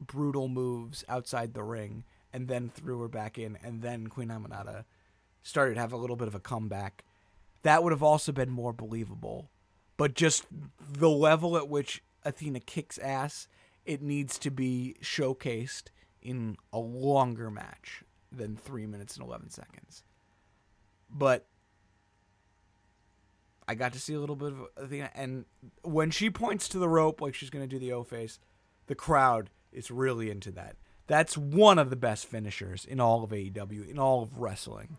brutal 0.00 0.48
moves 0.48 1.02
outside 1.08 1.54
the 1.54 1.62
ring 1.62 2.04
and 2.32 2.48
then 2.48 2.68
threw 2.68 3.00
her 3.00 3.08
back 3.08 3.38
in, 3.38 3.56
and 3.62 3.80
then 3.80 4.08
Queen 4.08 4.28
Aminata 4.28 4.84
started 5.42 5.74
to 5.74 5.80
have 5.80 5.92
a 5.92 5.96
little 5.96 6.16
bit 6.16 6.28
of 6.28 6.34
a 6.34 6.40
comeback. 6.40 7.04
That 7.62 7.82
would 7.82 7.92
have 7.92 8.02
also 8.02 8.32
been 8.32 8.50
more 8.50 8.72
believable. 8.72 9.50
But 9.96 10.14
just 10.14 10.44
the 10.50 11.08
level 11.08 11.56
at 11.56 11.68
which 11.68 12.02
Athena 12.24 12.60
kicks 12.60 12.98
ass, 12.98 13.46
it 13.84 14.02
needs 14.02 14.38
to 14.38 14.50
be 14.50 14.96
showcased 15.02 15.84
in 16.22 16.56
a 16.72 16.78
longer 16.78 17.50
match 17.50 18.02
than 18.32 18.56
three 18.56 18.86
minutes 18.86 19.16
and 19.16 19.26
11 19.26 19.50
seconds. 19.50 20.02
But 21.10 21.46
I 23.68 23.74
got 23.74 23.92
to 23.92 24.00
see 24.00 24.14
a 24.14 24.20
little 24.20 24.36
bit 24.36 24.52
of 24.52 24.84
Athena, 24.84 25.10
and 25.14 25.44
when 25.82 26.10
she 26.10 26.30
points 26.30 26.68
to 26.70 26.78
the 26.78 26.88
rope 26.88 27.20
like 27.20 27.34
she's 27.34 27.50
going 27.50 27.66
to 27.66 27.68
do 27.68 27.78
the 27.78 27.92
O 27.92 28.02
face, 28.02 28.38
the 28.86 28.94
crowd 28.94 29.50
is 29.72 29.90
really 29.90 30.30
into 30.30 30.50
that. 30.52 30.76
That's 31.06 31.36
one 31.36 31.78
of 31.78 31.90
the 31.90 31.96
best 31.96 32.26
finishers 32.26 32.84
in 32.84 33.00
all 33.00 33.24
of 33.24 33.30
AEW, 33.30 33.88
in 33.88 33.98
all 33.98 34.22
of 34.22 34.38
wrestling. 34.38 34.96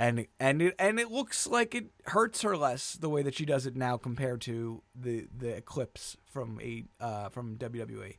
And 0.00 0.26
and 0.40 0.62
it 0.62 0.74
and 0.78 0.98
it 0.98 1.10
looks 1.10 1.46
like 1.46 1.74
it 1.74 1.90
hurts 2.06 2.40
her 2.40 2.56
less 2.56 2.94
the 2.94 3.10
way 3.10 3.22
that 3.22 3.34
she 3.34 3.44
does 3.44 3.66
it 3.66 3.76
now 3.76 3.98
compared 3.98 4.40
to 4.42 4.82
the 4.98 5.26
the 5.36 5.58
Eclipse 5.58 6.16
from 6.24 6.58
a 6.62 6.84
uh, 6.98 7.28
from 7.28 7.58
WWE. 7.58 8.16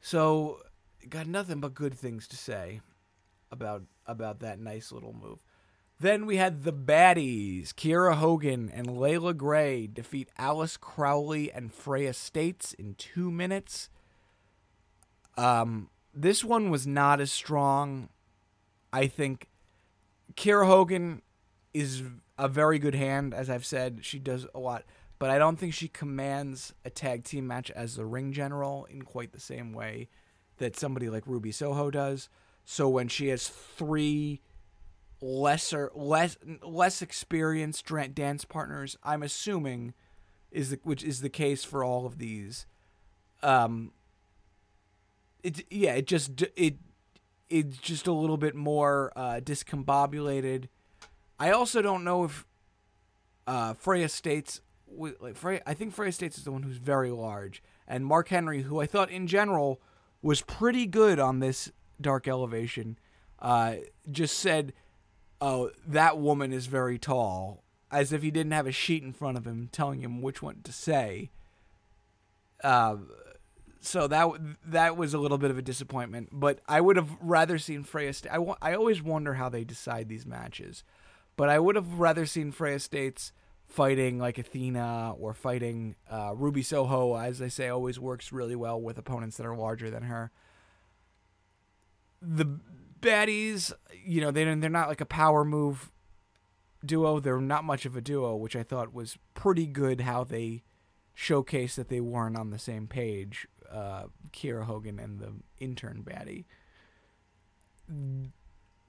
So 0.00 0.58
got 1.08 1.28
nothing 1.28 1.60
but 1.60 1.74
good 1.74 1.94
things 1.94 2.26
to 2.26 2.36
say 2.36 2.80
about 3.52 3.84
about 4.04 4.40
that 4.40 4.58
nice 4.58 4.90
little 4.90 5.12
move. 5.12 5.38
Then 6.00 6.26
we 6.26 6.38
had 6.38 6.64
the 6.64 6.72
baddies. 6.72 7.72
Kiera 7.72 8.16
Hogan 8.16 8.68
and 8.68 8.98
Leila 8.98 9.34
Grey 9.34 9.86
defeat 9.86 10.28
Alice 10.38 10.76
Crowley 10.76 11.52
and 11.52 11.72
Freya 11.72 12.12
States 12.12 12.72
in 12.72 12.96
two 12.96 13.30
minutes. 13.30 13.90
Um, 15.36 15.90
this 16.12 16.44
one 16.44 16.68
was 16.68 16.84
not 16.84 17.20
as 17.20 17.30
strong. 17.30 18.08
I 18.92 19.06
think 19.06 19.48
Kiera 20.38 20.66
Hogan 20.66 21.20
is 21.74 22.04
a 22.38 22.46
very 22.46 22.78
good 22.78 22.94
hand, 22.94 23.34
as 23.34 23.50
I've 23.50 23.66
said. 23.66 23.98
She 24.02 24.20
does 24.20 24.46
a 24.54 24.60
lot, 24.60 24.84
but 25.18 25.30
I 25.30 25.38
don't 25.38 25.58
think 25.58 25.74
she 25.74 25.88
commands 25.88 26.72
a 26.84 26.90
tag 26.90 27.24
team 27.24 27.44
match 27.48 27.72
as 27.72 27.96
the 27.96 28.06
ring 28.06 28.32
general 28.32 28.84
in 28.88 29.02
quite 29.02 29.32
the 29.32 29.40
same 29.40 29.72
way 29.72 30.08
that 30.58 30.76
somebody 30.76 31.10
like 31.10 31.26
Ruby 31.26 31.50
Soho 31.50 31.90
does. 31.90 32.28
So 32.64 32.88
when 32.88 33.08
she 33.08 33.28
has 33.28 33.48
three 33.48 34.40
lesser, 35.20 35.90
less 35.92 36.36
less 36.62 37.02
experienced 37.02 37.84
dance 38.14 38.44
partners, 38.44 38.96
I'm 39.02 39.24
assuming 39.24 39.92
is 40.52 40.70
the, 40.70 40.78
which 40.84 41.02
is 41.02 41.20
the 41.20 41.30
case 41.30 41.64
for 41.64 41.82
all 41.82 42.06
of 42.06 42.18
these. 42.18 42.64
Um, 43.42 43.90
it 45.42 45.64
yeah, 45.68 45.94
it 45.94 46.06
just 46.06 46.44
it 46.54 46.76
it's 47.50 47.78
just 47.78 48.06
a 48.06 48.12
little 48.12 48.36
bit 48.36 48.54
more 48.54 49.12
uh, 49.16 49.40
discombobulated. 49.42 50.68
I 51.38 51.50
also 51.50 51.82
don't 51.82 52.04
know 52.04 52.24
if 52.24 52.46
uh, 53.46 53.74
Freya 53.74 54.08
States 54.08 54.60
like 55.20 55.36
Freya. 55.36 55.62
I 55.66 55.74
think 55.74 55.94
Freya 55.94 56.12
States 56.12 56.38
is 56.38 56.44
the 56.44 56.52
one 56.52 56.62
who's 56.62 56.78
very 56.78 57.10
large, 57.10 57.62
and 57.86 58.04
Mark 58.04 58.28
Henry, 58.28 58.62
who 58.62 58.80
I 58.80 58.86
thought 58.86 59.10
in 59.10 59.26
general 59.26 59.80
was 60.22 60.42
pretty 60.42 60.86
good 60.86 61.18
on 61.18 61.40
this 61.40 61.70
dark 62.00 62.26
elevation, 62.26 62.98
uh, 63.38 63.76
just 64.10 64.38
said, 64.38 64.72
"Oh, 65.40 65.70
that 65.86 66.18
woman 66.18 66.52
is 66.52 66.66
very 66.66 66.98
tall," 66.98 67.62
as 67.90 68.12
if 68.12 68.22
he 68.22 68.30
didn't 68.30 68.52
have 68.52 68.66
a 68.66 68.72
sheet 68.72 69.02
in 69.02 69.12
front 69.12 69.36
of 69.36 69.46
him 69.46 69.68
telling 69.72 70.00
him 70.00 70.22
which 70.22 70.42
one 70.42 70.60
to 70.64 70.72
say. 70.72 71.30
Uh, 72.64 72.96
so 73.88 74.06
that 74.06 74.28
that 74.66 74.96
was 74.96 75.14
a 75.14 75.18
little 75.18 75.38
bit 75.38 75.50
of 75.50 75.58
a 75.58 75.62
disappointment. 75.62 76.28
But 76.32 76.60
I 76.68 76.80
would 76.80 76.96
have 76.96 77.10
rather 77.20 77.58
seen 77.58 77.82
Freya. 77.84 78.12
St- 78.12 78.32
I, 78.32 78.38
I 78.60 78.74
always 78.74 79.02
wonder 79.02 79.34
how 79.34 79.48
they 79.48 79.64
decide 79.64 80.08
these 80.08 80.26
matches, 80.26 80.84
but 81.36 81.48
I 81.48 81.58
would 81.58 81.76
have 81.76 81.98
rather 81.98 82.26
seen 82.26 82.52
Freya 82.52 82.78
States 82.78 83.32
fighting 83.66 84.18
like 84.18 84.38
Athena 84.38 85.14
or 85.18 85.34
fighting 85.34 85.94
uh, 86.10 86.32
Ruby 86.34 86.62
Soho, 86.62 87.16
as 87.16 87.38
they 87.38 87.48
say, 87.48 87.68
always 87.68 87.98
works 87.98 88.32
really 88.32 88.56
well 88.56 88.80
with 88.80 88.98
opponents 88.98 89.36
that 89.36 89.46
are 89.46 89.56
larger 89.56 89.90
than 89.90 90.04
her. 90.04 90.30
The 92.20 92.58
baddies, 93.00 93.72
you 94.04 94.20
know, 94.20 94.30
they 94.30 94.44
they're 94.44 94.70
not 94.70 94.88
like 94.88 95.00
a 95.00 95.06
power 95.06 95.44
move 95.44 95.90
duo. 96.84 97.20
They're 97.20 97.40
not 97.40 97.64
much 97.64 97.86
of 97.86 97.96
a 97.96 98.00
duo, 98.00 98.36
which 98.36 98.56
I 98.56 98.62
thought 98.62 98.92
was 98.92 99.18
pretty 99.34 99.66
good. 99.66 100.02
How 100.02 100.24
they 100.24 100.62
showcased 101.16 101.74
that 101.74 101.88
they 101.88 102.00
weren't 102.00 102.38
on 102.38 102.50
the 102.50 102.58
same 102.58 102.86
page. 102.86 103.46
Uh, 103.70 104.04
Kiera 104.32 104.64
Hogan 104.64 104.98
and 104.98 105.18
the 105.18 105.32
intern 105.58 106.02
baddie. 106.02 106.44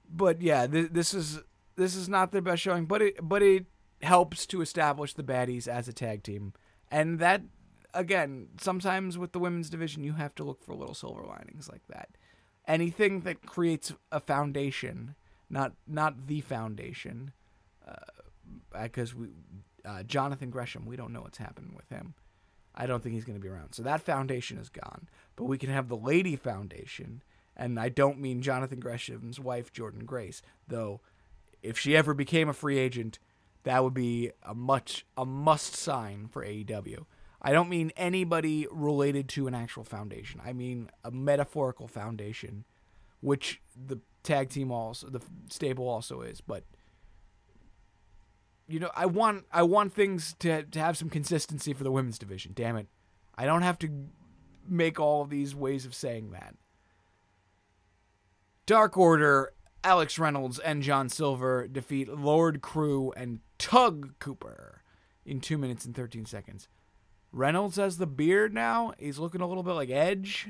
But 0.08 0.40
yeah, 0.40 0.66
th- 0.66 0.90
this 0.92 1.14
is 1.14 1.40
this 1.76 1.94
is 1.94 2.08
not 2.08 2.32
their 2.32 2.42
best 2.42 2.62
showing, 2.62 2.86
but 2.86 3.02
it 3.02 3.16
but 3.22 3.42
it 3.42 3.66
helps 4.02 4.46
to 4.46 4.60
establish 4.60 5.14
the 5.14 5.22
baddies 5.22 5.68
as 5.68 5.88
a 5.88 5.92
tag 5.92 6.22
team, 6.22 6.54
and 6.90 7.18
that 7.18 7.42
again, 7.94 8.48
sometimes 8.60 9.18
with 9.18 9.32
the 9.32 9.38
women's 9.38 9.70
division, 9.70 10.04
you 10.04 10.14
have 10.14 10.34
to 10.36 10.44
look 10.44 10.62
for 10.62 10.74
little 10.74 10.94
silver 10.94 11.22
linings 11.22 11.68
like 11.68 11.86
that. 11.88 12.10
Anything 12.66 13.20
that 13.20 13.46
creates 13.46 13.92
a 14.12 14.20
foundation, 14.20 15.14
not 15.48 15.72
not 15.86 16.26
the 16.26 16.40
foundation, 16.40 17.32
because 18.72 19.12
uh, 19.12 19.16
we 19.18 19.28
uh, 19.84 20.02
Jonathan 20.02 20.50
Gresham, 20.50 20.86
we 20.86 20.96
don't 20.96 21.12
know 21.12 21.22
what's 21.22 21.38
happening 21.38 21.74
with 21.74 21.88
him. 21.88 22.14
I 22.74 22.86
don't 22.86 23.02
think 23.02 23.14
he's 23.14 23.24
going 23.24 23.38
to 23.38 23.42
be 23.42 23.48
around. 23.48 23.74
So 23.74 23.82
that 23.82 24.02
foundation 24.02 24.58
is 24.58 24.68
gone. 24.68 25.08
But 25.36 25.44
we 25.44 25.58
can 25.58 25.70
have 25.70 25.88
the 25.88 25.96
Lady 25.96 26.36
Foundation, 26.36 27.22
and 27.56 27.78
I 27.78 27.88
don't 27.88 28.20
mean 28.20 28.42
Jonathan 28.42 28.80
Gresham's 28.80 29.40
wife, 29.40 29.72
Jordynne 29.72 30.06
Grace, 30.06 30.42
though. 30.68 31.00
If 31.62 31.78
she 31.78 31.96
ever 31.96 32.14
became 32.14 32.48
a 32.48 32.54
free 32.54 32.78
agent, 32.78 33.18
that 33.64 33.84
would 33.84 33.94
be 33.94 34.30
a 34.42 34.54
much 34.54 35.04
a 35.16 35.26
must 35.26 35.76
sign 35.76 36.28
for 36.28 36.44
AEW. 36.44 37.04
I 37.42 37.52
don't 37.52 37.68
mean 37.68 37.92
anybody 37.96 38.66
related 38.70 39.28
to 39.30 39.46
an 39.46 39.54
actual 39.54 39.84
foundation. 39.84 40.40
I 40.44 40.52
mean 40.52 40.90
a 41.04 41.10
metaphorical 41.10 41.88
foundation, 41.88 42.64
which 43.20 43.60
the 43.74 44.00
tag 44.22 44.50
team 44.50 44.70
also 44.70 45.08
the 45.08 45.20
stable 45.48 45.88
also 45.88 46.20
is. 46.20 46.40
But 46.40 46.64
you 48.70 48.80
know, 48.80 48.90
I 48.94 49.06
want 49.06 49.44
I 49.52 49.62
want 49.62 49.92
things 49.92 50.34
to 50.40 50.62
to 50.62 50.78
have 50.78 50.96
some 50.96 51.10
consistency 51.10 51.72
for 51.72 51.84
the 51.84 51.90
women's 51.90 52.18
division. 52.18 52.52
Damn 52.54 52.76
it, 52.76 52.86
I 53.36 53.44
don't 53.44 53.62
have 53.62 53.78
to 53.80 54.08
make 54.66 55.00
all 55.00 55.22
of 55.22 55.30
these 55.30 55.54
ways 55.54 55.84
of 55.84 55.94
saying 55.94 56.30
that. 56.30 56.54
Dark 58.66 58.96
Order 58.96 59.52
Alex 59.82 60.18
Reynolds 60.18 60.58
and 60.58 60.82
John 60.82 61.08
Silver 61.08 61.66
defeat 61.66 62.08
Lord 62.08 62.60
Crewe 62.60 63.12
and 63.16 63.40
Tug 63.58 64.14
Cooper 64.18 64.82
in 65.24 65.40
2 65.40 65.58
minutes 65.58 65.84
and 65.84 65.94
13 65.94 66.26
seconds. 66.26 66.68
Reynolds 67.32 67.76
has 67.76 67.98
the 67.98 68.06
beard 68.06 68.52
now. 68.52 68.92
He's 68.98 69.18
looking 69.18 69.40
a 69.40 69.46
little 69.46 69.62
bit 69.62 69.72
like 69.72 69.90
Edge. 69.90 70.48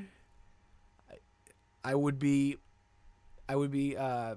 I 1.83 1.95
would 1.95 2.19
be 2.19 2.57
I 3.49 3.55
would 3.55 3.71
be 3.71 3.97
uh, 3.97 4.35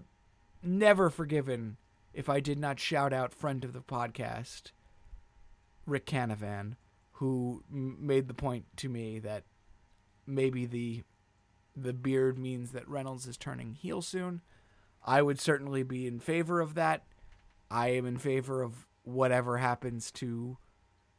never 0.62 1.10
forgiven 1.10 1.76
if 2.14 2.28
I 2.28 2.40
did 2.40 2.58
not 2.58 2.78
shout 2.80 3.12
out 3.12 3.34
friend 3.34 3.64
of 3.64 3.72
the 3.72 3.80
podcast 3.80 4.70
Rick 5.86 6.06
Canavan 6.06 6.76
who 7.12 7.62
m- 7.70 7.98
made 8.00 8.28
the 8.28 8.34
point 8.34 8.64
to 8.76 8.88
me 8.88 9.18
that 9.18 9.44
maybe 10.26 10.64
the 10.64 11.02
the 11.76 11.92
beard 11.92 12.38
means 12.38 12.70
that 12.70 12.88
Reynolds 12.88 13.26
is 13.26 13.36
turning 13.36 13.72
heel 13.74 14.00
soon. 14.00 14.42
I 15.04 15.22
would 15.22 15.40
certainly 15.40 15.82
be 15.82 16.06
in 16.06 16.20
favor 16.20 16.60
of 16.60 16.74
that. 16.74 17.02
I 17.68 17.88
am 17.88 18.06
in 18.06 18.16
favor 18.16 18.62
of 18.62 18.86
whatever 19.02 19.58
happens 19.58 20.12
to 20.12 20.56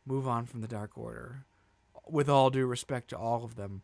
move 0.05 0.27
on 0.29 0.45
from 0.45 0.61
the 0.61 0.67
Dark 0.67 0.97
Order. 0.97 1.45
With 2.07 2.29
all 2.29 2.49
due 2.49 2.65
respect 2.65 3.09
to 3.09 3.17
all 3.17 3.43
of 3.43 3.55
them, 3.55 3.81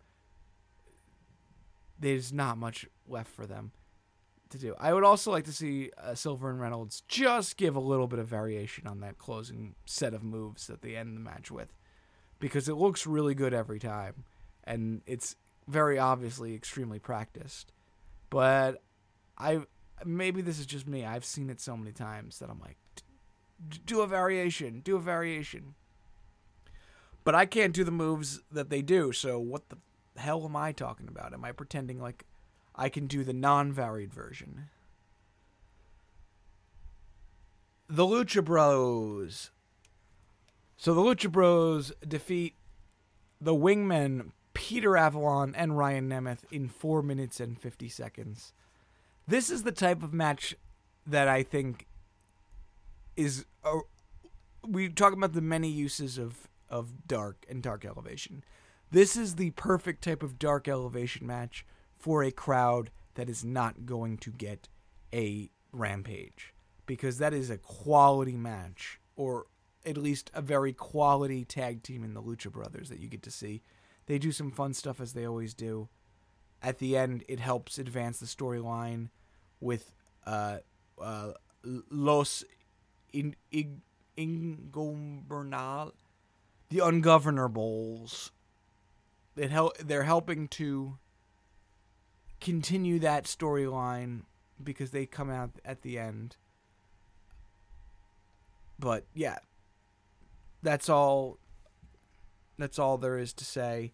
there's 2.00 2.32
not 2.32 2.58
much 2.58 2.88
left 3.06 3.30
for 3.30 3.46
them 3.46 3.74
to 4.52 4.58
do. 4.58 4.76
I 4.80 4.94
would 4.94 5.04
also 5.04 5.32
like 5.32 5.46
to 5.46 5.52
see 5.52 5.92
uh, 6.02 6.16
Silver 6.16 6.50
and 6.50 6.60
Reynolds 6.60 7.04
just 7.08 7.58
give 7.58 7.76
a 7.76 7.80
little 7.80 8.08
bit 8.08 8.20
of 8.20 8.28
variation 8.28 8.88
on 8.88 9.00
that 9.02 9.18
closing 9.18 9.76
set 9.86 10.14
of 10.14 10.24
moves 10.24 10.68
that 10.68 10.82
they 10.82 10.96
end 10.96 11.16
the 11.16 11.22
match 11.22 11.52
with, 11.52 11.74
because 12.40 12.70
it 12.70 12.76
looks 12.76 13.06
really 13.08 13.36
good 13.36 13.54
every 13.54 13.80
time, 13.80 14.24
and 14.64 15.02
it's 15.06 15.36
very 15.68 15.98
obviously 15.98 16.54
extremely 16.56 17.00
practiced. 17.00 17.72
But 18.30 18.82
I 19.38 19.62
maybe 20.06 20.42
this 20.42 20.60
is 20.60 20.66
just 20.66 20.88
me. 20.88 21.06
I've 21.06 21.26
seen 21.26 21.50
it 21.50 21.62
so 21.62 21.78
many 21.78 21.92
times 21.92 22.40
that 22.40 22.50
I'm 22.50 22.60
like, 22.60 22.78
do 23.86 24.02
a 24.02 24.08
variation, 24.08 24.80
do 24.80 24.96
a 24.96 25.00
variation. 25.00 25.76
But 27.24 27.36
I 27.36 27.46
can't 27.46 27.74
do 27.74 27.84
the 27.84 27.92
moves 27.92 28.40
that 28.52 28.72
they 28.72 28.82
do. 28.82 29.12
So 29.12 29.38
what 29.38 29.70
the 29.70 29.78
hell 30.18 30.44
am 30.44 30.56
I 30.56 30.72
talking 30.72 31.08
about? 31.08 31.34
Am 31.34 31.46
I 31.46 31.52
pretending 31.52 32.02
like 32.02 32.26
I 32.76 32.90
can 32.90 33.08
do 33.08 33.24
the 33.24 33.34
non-varied 33.34 34.14
version? 34.14 34.70
The 37.88 38.06
Lucha 38.06 38.44
Bros. 38.44 39.52
So 40.78 40.94
the 40.94 41.02
Lucha 41.02 41.32
Bros 41.32 41.92
defeat 42.08 42.56
the 43.40 43.54
Wingmen 43.54 44.32
Peter 44.54 44.96
Avalon 44.98 45.54
and 45.56 45.78
Ryan 45.78 46.10
Nemeth 46.10 46.40
in 46.52 46.70
4 46.70 47.02
minutes 47.02 47.40
and 47.40 47.60
50 47.60 47.90
seconds. 47.90 48.54
This 49.28 49.50
is 49.50 49.64
the 49.64 49.72
type 49.72 50.04
of 50.04 50.14
match 50.14 50.56
that 51.06 51.28
I 51.28 51.44
think 51.44 51.88
is 53.16 53.46
we 54.68 54.90
talk 54.90 55.14
about 55.14 55.34
the 55.34 55.42
many 55.42 55.70
uses 55.70 56.18
of 56.18 56.48
of 56.70 57.08
dark 57.08 57.46
and 57.50 57.62
dark 57.62 57.86
elevation. 57.86 58.44
This 58.90 59.16
is 59.16 59.36
the 59.36 59.52
perfect 59.52 60.04
type 60.04 60.24
of 60.24 60.40
dark 60.40 60.68
elevation 60.68 61.28
match 61.28 61.66
for 62.02 62.24
a 62.24 62.32
crowd 62.32 62.90
that 63.16 63.30
is 63.30 63.46
not 63.46 63.86
going 63.86 64.18
to 64.18 64.32
get 64.32 64.68
a 65.14 65.50
rampage 65.72 66.54
because 66.86 67.20
that 67.20 67.34
is 67.34 67.50
a 67.50 67.58
quality 67.58 68.36
match 68.36 69.00
or 69.16 69.46
at 69.86 69.98
least 69.98 70.32
a 70.34 70.42
very 70.42 70.74
quality 70.74 71.46
tag 71.46 71.84
team 71.84 72.04
in 72.04 72.14
the 72.14 72.22
Lucha 72.22 72.52
Brothers 72.52 72.90
that 72.90 73.00
you 73.00 73.08
get 73.08 73.24
to 73.24 73.32
see. 73.32 73.62
They 74.06 74.18
do 74.18 74.32
some 74.32 74.52
fun 74.52 74.74
stuff 74.74 75.00
as 75.00 75.14
they 75.14 75.26
always 75.26 75.54
do. 75.54 75.90
At 76.62 76.80
the 76.80 76.98
end, 76.98 77.24
it 77.28 77.40
helps 77.40 77.78
advance 77.78 78.20
the 78.20 78.26
storyline 78.26 79.10
with 79.60 79.94
uh, 80.26 80.58
uh, 81.00 81.32
Los 81.64 82.44
in, 83.14 83.36
in, 83.52 83.82
Ingobernal, 84.18 85.94
the 86.70 86.78
Ungovernables. 86.78 88.32
It 89.36 89.52
hel- 89.52 89.74
they're 89.84 90.04
helping 90.04 90.48
to 90.50 90.98
continue 92.42 93.00
that 93.00 93.26
storyline 93.26 94.24
because 94.62 94.92
they 94.92 95.06
come 95.06 95.30
out 95.30 95.52
at 95.64 95.84
the 95.84 95.98
end. 95.98 96.36
But 98.78 99.06
yeah, 99.14 99.38
that's 100.62 100.90
all. 100.90 101.38
That's 102.58 102.80
all 102.80 102.98
there 102.98 103.18
is 103.18 103.34
to 103.34 103.46
say. 103.46 103.94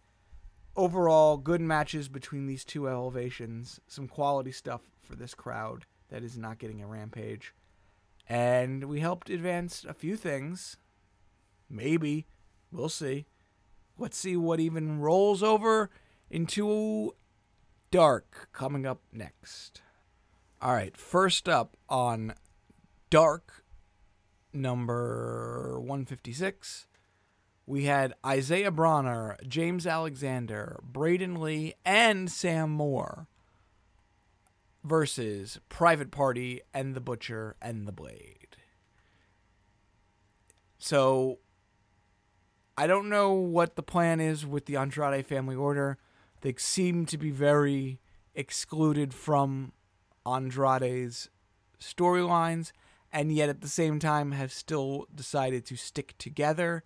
Overall, 0.76 1.38
good 1.38 1.62
matches 1.62 2.08
between 2.08 2.48
these 2.48 2.64
two 2.64 2.88
elevations. 2.88 3.80
Some 3.88 4.08
quality 4.08 4.52
stuff 4.52 4.82
for 5.02 5.16
this 5.16 5.34
crowd 5.34 5.86
that 6.10 6.24
is 6.24 6.38
not 6.38 6.60
getting 6.60 6.82
a 6.82 6.88
rampage. 6.88 7.54
And 8.30 8.86
we 8.86 9.00
helped 9.00 9.30
advance 9.30 9.86
a 9.88 9.94
few 9.94 10.16
things. 10.16 10.78
Maybe. 11.70 12.28
We'll 12.72 12.90
see. 12.90 13.26
Let's 13.98 14.18
see 14.18 14.36
what 14.38 14.60
even 14.60 15.00
rolls 15.00 15.42
over 15.42 15.90
into 16.30 17.16
Dark 17.98 18.50
coming 18.54 18.86
up 18.86 19.02
next. 19.12 19.82
All 20.62 20.72
right, 20.72 20.96
first 20.96 21.50
up 21.50 21.76
on 21.90 22.36
Dark 23.10 23.64
number 24.54 25.80
156, 25.80 26.86
we 27.66 27.86
had 27.86 28.14
Isaiah 28.24 28.70
Bronner, 28.70 29.36
James 29.48 29.88
Alexander, 29.88 30.80
Braden 30.84 31.42
Lee, 31.42 31.74
and 31.84 32.30
Sam 32.30 32.70
Moore 32.70 33.26
versus 34.84 35.60
Private 35.68 36.12
Party 36.12 36.62
and 36.76 36.94
the 36.94 37.02
Butcher 37.02 37.56
and 37.60 37.88
the 37.88 37.92
Blade. 37.92 38.58
So 40.78 41.40
I 42.78 42.86
don't 42.86 43.10
know 43.10 43.34
what 43.34 43.76
the 43.76 43.82
plan 43.82 44.20
is 44.20 44.46
with 44.46 44.68
the 44.68 44.76
Andrade 44.76 45.26
family 45.26 45.56
order. 45.56 45.98
They 46.42 46.54
seem 46.58 47.06
to 47.08 47.18
be 47.18 47.32
very 47.32 48.00
excluded 48.36 49.14
from 49.14 49.74
Andrade's 50.26 51.30
storylines 51.80 52.72
and 53.12 53.32
yet 53.32 53.50
at 53.50 53.62
the 53.62 53.68
same 53.68 54.00
time 54.00 54.32
have 54.32 54.52
still 54.52 55.08
decided 55.14 55.66
to 55.66 55.76
stick 55.76 56.16
together. 56.18 56.84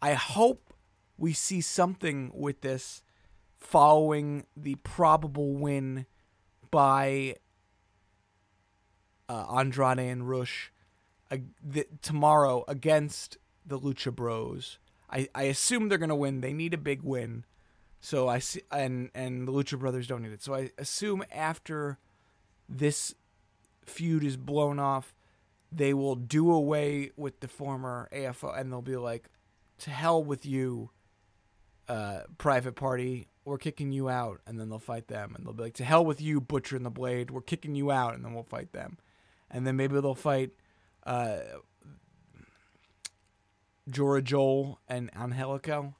I 0.00 0.14
hope 0.14 0.74
we 1.18 1.32
see 1.32 1.60
something 1.60 2.30
with 2.34 2.60
this 2.60 3.02
following 3.58 4.46
the 4.56 4.76
probable 4.76 5.54
win 5.54 6.06
by 6.70 7.36
uh, 9.28 9.46
Andrade 9.56 9.98
and 9.98 10.28
Rush 10.28 10.72
uh, 11.30 11.38
the, 11.62 11.86
tomorrow 12.02 12.64
against 12.68 13.38
the 13.64 13.78
Lucha 13.78 14.14
Bros. 14.14 14.78
I, 15.10 15.28
I 15.34 15.44
assume 15.44 15.88
they're 15.88 15.98
gonna 15.98 16.14
win. 16.14 16.40
They 16.40 16.52
need 16.52 16.74
a 16.74 16.78
big 16.78 17.02
win, 17.02 17.44
so 18.06 18.28
I 18.28 18.38
see 18.38 18.60
and 18.70 19.10
and 19.16 19.48
the 19.48 19.52
Lucha 19.52 19.76
Brothers 19.76 20.06
don't 20.06 20.22
need 20.22 20.30
it. 20.30 20.40
So 20.40 20.54
I 20.54 20.70
assume 20.78 21.24
after 21.32 21.98
this 22.68 23.16
feud 23.84 24.22
is 24.22 24.36
blown 24.36 24.78
off, 24.78 25.12
they 25.72 25.92
will 25.92 26.14
do 26.14 26.52
away 26.52 27.10
with 27.16 27.40
the 27.40 27.48
former 27.48 28.08
AFO 28.12 28.56
and 28.56 28.70
they'll 28.70 28.80
be 28.80 28.94
like, 28.94 29.28
to 29.78 29.90
hell 29.90 30.22
with 30.22 30.46
you, 30.46 30.90
uh, 31.88 32.20
private 32.38 32.76
party. 32.76 33.26
We're 33.44 33.58
kicking 33.58 33.90
you 33.90 34.08
out, 34.08 34.40
and 34.46 34.60
then 34.60 34.68
they'll 34.68 34.78
fight 34.78 35.08
them, 35.08 35.34
and 35.34 35.44
they'll 35.44 35.52
be 35.52 35.64
like, 35.64 35.74
to 35.74 35.84
hell 35.84 36.04
with 36.04 36.20
you, 36.20 36.40
Butcher 36.40 36.76
and 36.76 36.86
the 36.86 36.90
Blade. 36.90 37.32
We're 37.32 37.40
kicking 37.40 37.74
you 37.74 37.90
out, 37.90 38.14
and 38.14 38.24
then 38.24 38.34
we'll 38.34 38.44
fight 38.44 38.72
them, 38.72 38.98
and 39.50 39.66
then 39.66 39.74
maybe 39.74 40.00
they'll 40.00 40.14
fight 40.14 40.50
uh, 41.04 41.38
Jora 43.90 44.22
Johl 44.22 44.78
and 44.88 45.10
Angelico. 45.16 45.96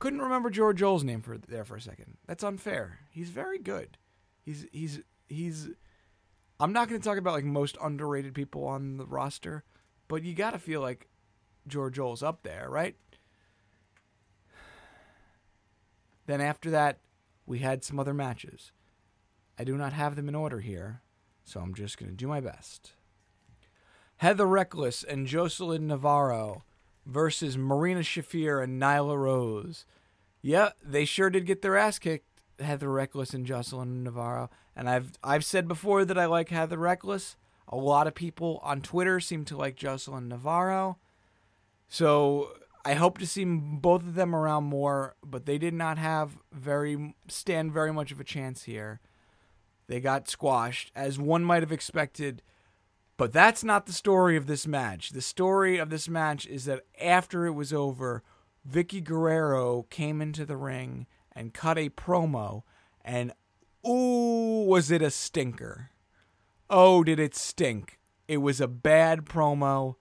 Couldn't 0.00 0.22
remember 0.22 0.50
Jora 0.50 0.74
Johl's 0.74 1.04
name 1.04 1.20
for 1.20 1.36
there 1.36 1.64
for 1.64 1.76
a 1.76 1.80
second. 1.80 2.16
That's 2.26 2.42
unfair. 2.42 3.00
He's 3.10 3.28
very 3.28 3.58
good. 3.58 3.98
He's 4.42 4.66
he's 4.72 5.00
he's. 5.28 5.68
I'm 6.58 6.72
not 6.72 6.88
going 6.88 7.00
to 7.00 7.06
talk 7.06 7.18
about 7.18 7.34
like 7.34 7.44
most 7.44 7.76
underrated 7.82 8.34
people 8.34 8.64
on 8.64 8.96
the 8.96 9.06
roster, 9.06 9.62
but 10.08 10.22
you 10.22 10.34
got 10.34 10.52
to 10.52 10.58
feel 10.58 10.80
like 10.80 11.08
Jora 11.68 11.92
Johl's 11.92 12.22
up 12.22 12.42
there, 12.42 12.66
right? 12.68 12.96
Then 16.26 16.40
after 16.40 16.70
that, 16.70 17.00
we 17.44 17.58
had 17.58 17.84
some 17.84 18.00
other 18.00 18.14
matches. 18.14 18.72
I 19.58 19.64
do 19.64 19.76
not 19.76 19.92
have 19.92 20.16
them 20.16 20.28
in 20.28 20.34
order 20.34 20.60
here, 20.60 21.02
so 21.44 21.60
I'm 21.60 21.74
just 21.74 21.98
going 21.98 22.10
to 22.10 22.16
do 22.16 22.26
my 22.26 22.40
best. 22.40 22.92
Heather 24.16 24.46
Reckless 24.46 25.02
and 25.02 25.26
Jocelyn 25.26 25.86
Navarro 25.88 26.64
versus 27.06 27.56
Marina 27.56 28.00
Shafir 28.00 28.62
and 28.62 28.80
Nyla 28.80 29.16
Rose. 29.16 29.84
Yeah, 30.42 30.70
they 30.82 31.04
sure 31.04 31.30
did 31.30 31.46
get 31.46 31.62
their 31.62 31.76
ass 31.76 31.98
kicked, 31.98 32.40
Heather 32.58 32.90
Reckless 32.90 33.34
and 33.34 33.46
Jocelyn 33.46 34.04
Navarro. 34.04 34.50
And 34.74 34.88
I've 34.88 35.12
I've 35.22 35.44
said 35.44 35.68
before 35.68 36.04
that 36.04 36.18
I 36.18 36.26
like 36.26 36.48
Heather 36.48 36.78
Reckless. 36.78 37.36
A 37.68 37.76
lot 37.76 38.06
of 38.06 38.14
people 38.14 38.60
on 38.62 38.80
Twitter 38.80 39.20
seem 39.20 39.44
to 39.46 39.56
like 39.56 39.76
Jocelyn 39.76 40.28
Navarro. 40.28 40.98
So 41.88 42.52
I 42.84 42.94
hope 42.94 43.18
to 43.18 43.26
see 43.26 43.44
both 43.44 44.02
of 44.02 44.14
them 44.14 44.34
around 44.34 44.64
more, 44.64 45.14
but 45.24 45.44
they 45.46 45.58
did 45.58 45.74
not 45.74 45.98
have 45.98 46.38
very 46.52 47.14
stand 47.28 47.72
very 47.72 47.92
much 47.92 48.10
of 48.10 48.20
a 48.20 48.24
chance 48.24 48.64
here. 48.64 49.00
They 49.86 50.00
got 50.00 50.28
squashed, 50.28 50.92
as 50.94 51.18
one 51.18 51.44
might 51.44 51.62
have 51.62 51.72
expected. 51.72 52.42
But 53.20 53.34
that's 53.34 53.62
not 53.62 53.84
the 53.84 53.92
story 53.92 54.34
of 54.38 54.46
this 54.46 54.66
match. 54.66 55.10
The 55.10 55.20
story 55.20 55.76
of 55.76 55.90
this 55.90 56.08
match 56.08 56.46
is 56.46 56.64
that 56.64 56.86
after 56.98 57.44
it 57.44 57.50
was 57.50 57.70
over, 57.70 58.22
Vickie 58.66 59.04
Guerrero 59.04 59.82
came 59.90 60.22
into 60.22 60.46
the 60.46 60.56
ring 60.56 61.06
and 61.32 61.52
cut 61.52 61.76
a 61.76 61.90
promo, 61.90 62.62
and 63.04 63.34
ooh, 63.86 64.64
was 64.66 64.90
it 64.90 65.02
a 65.02 65.10
stinker! 65.10 65.90
Oh, 66.70 67.04
did 67.04 67.20
it 67.20 67.34
stink! 67.34 67.98
It 68.26 68.38
was 68.38 68.58
a 68.58 68.66
bad 68.66 69.26
promo. 69.26 69.96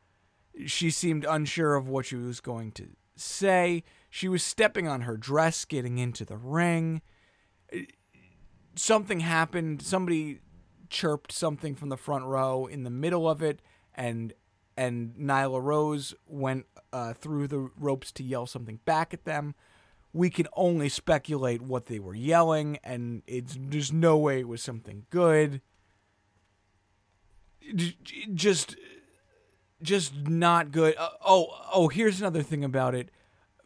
She 0.66 0.90
seemed 0.90 1.26
unsure 1.26 1.76
of 1.76 1.90
what 1.90 2.06
she 2.06 2.16
was 2.16 2.40
going 2.40 2.72
to 2.72 2.88
say. 3.18 3.84
She 4.10 4.30
was 4.30 4.44
stepping 4.44 4.88
on 4.88 5.02
her 5.02 5.18
dress 5.18 5.66
getting 5.66 5.98
into 5.98 6.24
the 6.24 6.38
ring. 6.38 7.02
Something 8.78 9.20
happened. 9.20 9.82
Somebody 9.82 10.40
chirped 10.90 11.32
something 11.32 11.76
from 11.76 11.90
the 11.90 11.98
front 11.98 12.26
row 12.26 12.66
in 12.66 12.84
the 12.84 12.90
middle 12.90 13.30
of 13.30 13.42
it, 13.42 13.62
and 13.96 14.34
and 14.78 15.14
Nyla 15.16 15.62
Rose 15.62 16.14
went 16.26 16.66
uh, 16.94 17.14
through 17.14 17.48
the 17.48 17.70
ropes 17.78 18.12
to 18.14 18.24
yell 18.24 18.46
something 18.46 18.80
back 18.86 19.14
at 19.14 19.26
them. 19.26 19.56
We 20.14 20.30
can 20.30 20.48
only 20.56 20.90
speculate 20.90 21.62
what 21.62 21.88
they 21.88 22.00
were 22.00 22.16
yelling, 22.16 22.80
and 22.84 23.22
it's 23.28 23.58
there's 23.60 23.92
no 23.92 24.18
way 24.18 24.40
it 24.40 24.48
was 24.48 24.62
something 24.62 25.06
good. 25.10 25.62
Just, 28.34 28.76
just 29.84 30.16
not 30.28 30.72
good. 30.72 30.96
Uh, 30.98 31.10
oh, 31.24 31.48
oh, 31.72 31.88
here's 31.90 32.20
another 32.20 32.42
thing 32.42 32.64
about 32.64 32.96
it. 32.96 33.12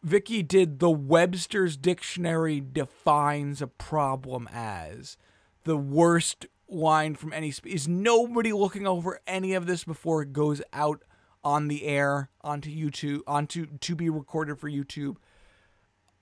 Vickie 0.06 0.46
did 0.46 0.80
the 0.80 0.90
Webster's 0.90 1.78
Dictionary 1.78 2.60
defines 2.60 3.62
a 3.62 3.66
problem 3.66 4.48
as 4.52 5.16
the 5.62 5.78
worst 5.78 6.46
line 6.68 7.14
from 7.14 7.32
any 7.32 7.52
is 7.64 7.88
nobody 7.88 8.52
looking 8.52 8.86
over 8.86 9.20
any 9.26 9.54
of 9.54 9.66
this 9.66 9.84
before 9.84 10.22
it 10.22 10.32
goes 10.32 10.62
out 10.72 11.02
on 11.42 11.68
the 11.68 11.84
air 11.84 12.30
onto 12.42 12.70
YouTube 12.70 13.20
onto 13.26 13.66
to 13.66 13.94
be 13.94 14.08
recorded 14.08 14.58
for 14.58 14.70
YouTube. 14.70 15.16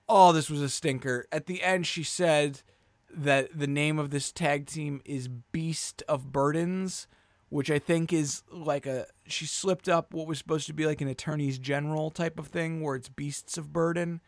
Oh, 0.07 0.33
this 0.33 0.49
was 0.49 0.61
a 0.61 0.69
stinker. 0.69 1.25
At 1.31 1.45
the 1.45 1.63
end 1.63 1.87
she 1.87 2.03
said 2.03 2.61
that 3.09 3.57
the 3.57 3.67
name 3.67 3.99
of 3.99 4.09
this 4.09 4.31
tag 4.31 4.65
team 4.65 5.01
is 5.05 5.27
Beast 5.27 6.03
of 6.07 6.31
Burdens, 6.31 7.07
which 7.49 7.71
I 7.71 7.79
think 7.79 8.11
is 8.11 8.43
like 8.51 8.85
a 8.85 9.07
she 9.25 9.45
slipped 9.45 9.87
up 9.87 10.13
what 10.13 10.27
was 10.27 10.37
supposed 10.37 10.67
to 10.67 10.73
be 10.73 10.85
like 10.85 11.01
an 11.01 11.07
attorney's 11.07 11.57
general 11.57 12.09
type 12.09 12.37
of 12.37 12.47
thing 12.47 12.81
where 12.81 12.95
it's 12.95 13.09
Beasts 13.09 13.57
of 13.57 13.71
Burden. 13.71 14.19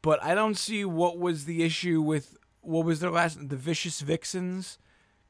But 0.00 0.22
I 0.22 0.34
don't 0.34 0.56
see 0.56 0.84
what 0.84 1.18
was 1.18 1.44
the 1.44 1.64
issue 1.64 2.00
with 2.00 2.36
what 2.60 2.86
was 2.86 3.00
their 3.00 3.10
last 3.10 3.48
the 3.48 3.56
Vicious 3.56 4.00
Vixens 4.00 4.78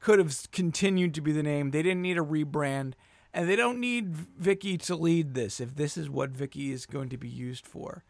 could 0.01 0.19
have 0.19 0.51
continued 0.53 1.15
to 1.15 1.21
be 1.21 1.33
the 1.33 1.43
name. 1.43 1.71
They 1.71 1.83
didn't 1.83 2.03
need 2.03 2.19
a 2.19 2.23
rebrand, 2.23 2.95
and 3.33 3.49
they 3.49 3.57
don't 3.57 3.81
need 3.81 4.15
Vickie 4.15 4.81
to 4.83 4.97
lead 4.97 5.35
this 5.35 5.61
if 5.61 5.75
this 5.75 5.97
is 5.97 6.09
what 6.09 6.33
Vickie 6.33 6.73
is 6.73 6.87
going 6.87 7.09
to 7.11 7.17
be 7.17 7.29
used 7.29 7.67
for. 7.67 8.05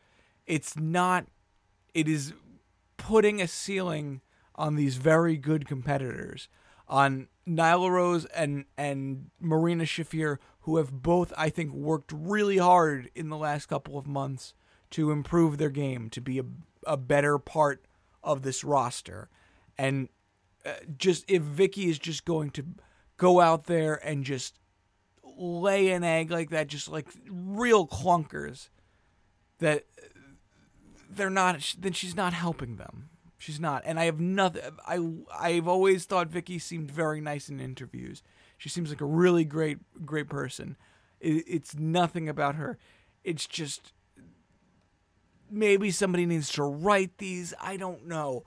It's 0.46 0.77
not. 0.77 1.27
It 1.94 2.09
is 2.09 2.35
putting 2.96 3.40
a 3.40 3.49
ceiling 3.49 4.20
on 4.55 4.77
these 4.77 4.96
very 4.96 5.37
good 5.37 5.66
competitors, 5.66 6.49
on 6.88 7.29
Nyla 7.49 7.90
Rose 7.90 8.25
and 8.27 8.64
and 8.77 9.31
Marina 9.40 9.85
Shafir, 9.85 10.38
who 10.61 10.77
have 10.77 10.90
both, 10.90 11.33
I 11.37 11.49
think, 11.49 11.72
worked 11.72 12.12
really 12.12 12.59
hard 12.59 13.11
in 13.14 13.29
the 13.29 13.37
last 13.37 13.66
couple 13.66 13.99
of 13.99 14.07
months 14.07 14.55
to 14.90 15.11
improve 15.11 15.59
their 15.59 15.70
game, 15.70 16.11
to 16.11 16.20
be 16.20 16.38
a, 16.38 16.44
a 16.87 16.96
better 16.96 17.38
part 17.38 17.85
of 18.22 18.42
this 18.42 18.64
roster. 18.64 19.29
And 19.79 20.09
Uh, 20.66 20.72
just 20.98 21.24
if 21.29 21.42
Vickie 21.42 21.87
is 21.87 21.98
just 21.98 22.24
going 22.24 22.50
to 22.50 22.64
go 23.16 23.40
out 23.40 23.64
there 23.64 23.94
and 24.07 24.24
just 24.24 24.59
lay 25.37 25.90
an 25.90 26.02
egg 26.02 26.31
like 26.31 26.50
that, 26.50 26.66
just 26.66 26.88
like 26.88 27.07
real 27.29 27.87
clunkers, 27.87 28.68
that 29.59 29.85
they're 31.09 31.31
not, 31.31 31.74
then 31.79 31.92
she's 31.92 32.16
not 32.16 32.33
helping 32.33 32.76
them. 32.76 33.11
She's 33.38 33.61
not, 33.61 33.83
and 33.85 34.00
I 34.00 34.07
have 34.07 34.18
nothing. 34.18 34.62
I 34.87 34.98
I've 35.38 35.68
always 35.68 36.05
thought 36.07 36.31
Vickie 36.31 36.61
seemed 36.61 36.90
very 36.90 37.20
nice 37.20 37.48
in 37.50 37.61
interviews. 37.61 38.22
She 38.57 38.70
seems 38.70 38.88
like 38.88 39.02
a 39.02 39.07
really 39.07 39.44
great 39.44 39.79
great 40.07 40.29
person. 40.29 40.76
It, 41.20 41.44
it's 41.46 41.74
nothing 41.76 42.29
about 42.31 42.55
her. 42.55 42.79
It's 43.24 43.46
just 43.46 43.92
maybe 45.50 45.90
somebody 45.90 46.24
needs 46.24 46.50
to 46.52 46.62
write 46.62 47.18
these. 47.18 47.52
I 47.61 47.76
don't 47.76 48.07
know. 48.07 48.44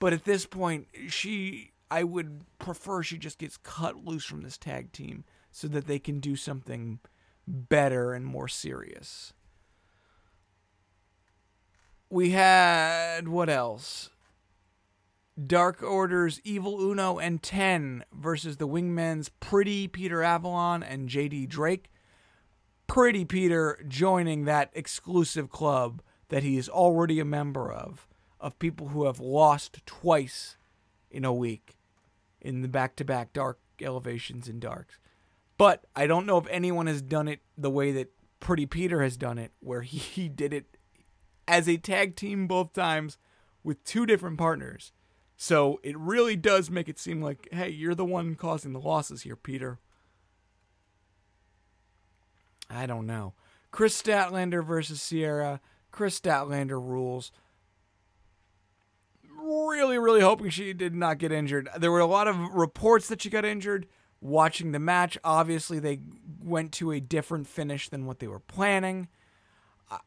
But 0.00 0.12
at 0.12 0.24
this 0.24 0.46
point, 0.46 0.88
she 1.08 1.70
I 1.90 2.02
would 2.02 2.42
prefer 2.58 3.02
she 3.02 3.18
just 3.18 3.38
gets 3.38 3.56
cut 3.56 4.04
loose 4.04 4.24
from 4.24 4.42
this 4.42 4.58
tag 4.58 4.92
team 4.92 5.24
so 5.52 5.68
that 5.68 5.86
they 5.86 5.98
can 5.98 6.18
do 6.18 6.34
something 6.34 6.98
better 7.46 8.12
and 8.12 8.24
more 8.24 8.48
serious. 8.48 9.32
We 12.08 12.30
had 12.30 13.28
what 13.28 13.48
else? 13.48 14.10
Dark 15.46 15.82
Order's 15.82 16.40
Evil 16.44 16.80
Uno 16.80 17.18
and 17.18 17.42
10 17.42 18.04
versus 18.12 18.56
the 18.56 18.66
Wingmen's 18.66 19.28
Pretty 19.28 19.88
Peter 19.88 20.22
Avalon 20.22 20.82
and 20.82 21.08
JD 21.08 21.48
Drake. 21.48 21.90
Pretty 22.86 23.24
Peter 23.24 23.82
joining 23.86 24.44
that 24.44 24.70
exclusive 24.74 25.50
club 25.50 26.02
that 26.28 26.42
he 26.42 26.56
is 26.56 26.68
already 26.68 27.20
a 27.20 27.24
member 27.24 27.72
of, 27.72 28.06
of 28.40 28.58
people 28.58 28.88
who 28.88 29.04
have 29.04 29.20
lost 29.20 29.84
twice 29.86 30.56
in 31.10 31.24
a 31.24 31.32
week 31.32 31.76
in 32.40 32.62
the 32.62 32.68
back 32.68 32.96
to 32.96 33.04
back 33.04 33.32
dark 33.32 33.58
elevations 33.80 34.48
and 34.48 34.60
darks. 34.60 34.98
But 35.58 35.84
I 35.94 36.06
don't 36.06 36.26
know 36.26 36.38
if 36.38 36.46
anyone 36.48 36.86
has 36.86 37.02
done 37.02 37.28
it 37.28 37.40
the 37.56 37.70
way 37.70 37.92
that 37.92 38.12
Pretty 38.40 38.64
Peter 38.64 39.02
has 39.02 39.18
done 39.18 39.38
it, 39.38 39.52
where 39.60 39.82
he, 39.82 39.98
he 39.98 40.28
did 40.28 40.54
it 40.54 40.78
as 41.46 41.68
a 41.68 41.76
tag 41.76 42.16
team 42.16 42.46
both 42.46 42.72
times 42.72 43.18
with 43.62 43.84
two 43.84 44.06
different 44.06 44.38
partners. 44.38 44.92
So 45.36 45.80
it 45.82 45.98
really 45.98 46.36
does 46.36 46.70
make 46.70 46.88
it 46.88 46.98
seem 46.98 47.20
like, 47.20 47.48
hey, 47.52 47.68
you're 47.68 47.94
the 47.94 48.04
one 48.04 48.34
causing 48.34 48.72
the 48.72 48.80
losses 48.80 49.22
here, 49.22 49.36
Peter. 49.36 49.78
I 52.70 52.86
don't 52.86 53.06
know. 53.06 53.34
Kris 53.70 54.00
Statlander 54.00 54.64
versus 54.64 55.02
Sierra. 55.02 55.60
Kris 55.90 56.18
Statlander 56.18 56.82
rules. 56.82 57.32
Really, 59.50 59.98
really 59.98 60.20
hoping 60.20 60.50
she 60.50 60.72
did 60.72 60.94
not 60.94 61.18
get 61.18 61.32
injured. 61.32 61.68
There 61.76 61.90
were 61.90 61.98
a 61.98 62.06
lot 62.06 62.28
of 62.28 62.38
reports 62.54 63.08
that 63.08 63.22
she 63.22 63.30
got 63.30 63.44
injured. 63.44 63.88
Watching 64.20 64.70
the 64.70 64.78
match, 64.78 65.18
obviously, 65.24 65.80
they 65.80 66.00
went 66.40 66.70
to 66.74 66.92
a 66.92 67.00
different 67.00 67.48
finish 67.48 67.88
than 67.88 68.06
what 68.06 68.20
they 68.20 68.28
were 68.28 68.38
planning. 68.38 69.08
Uh, 69.90 69.98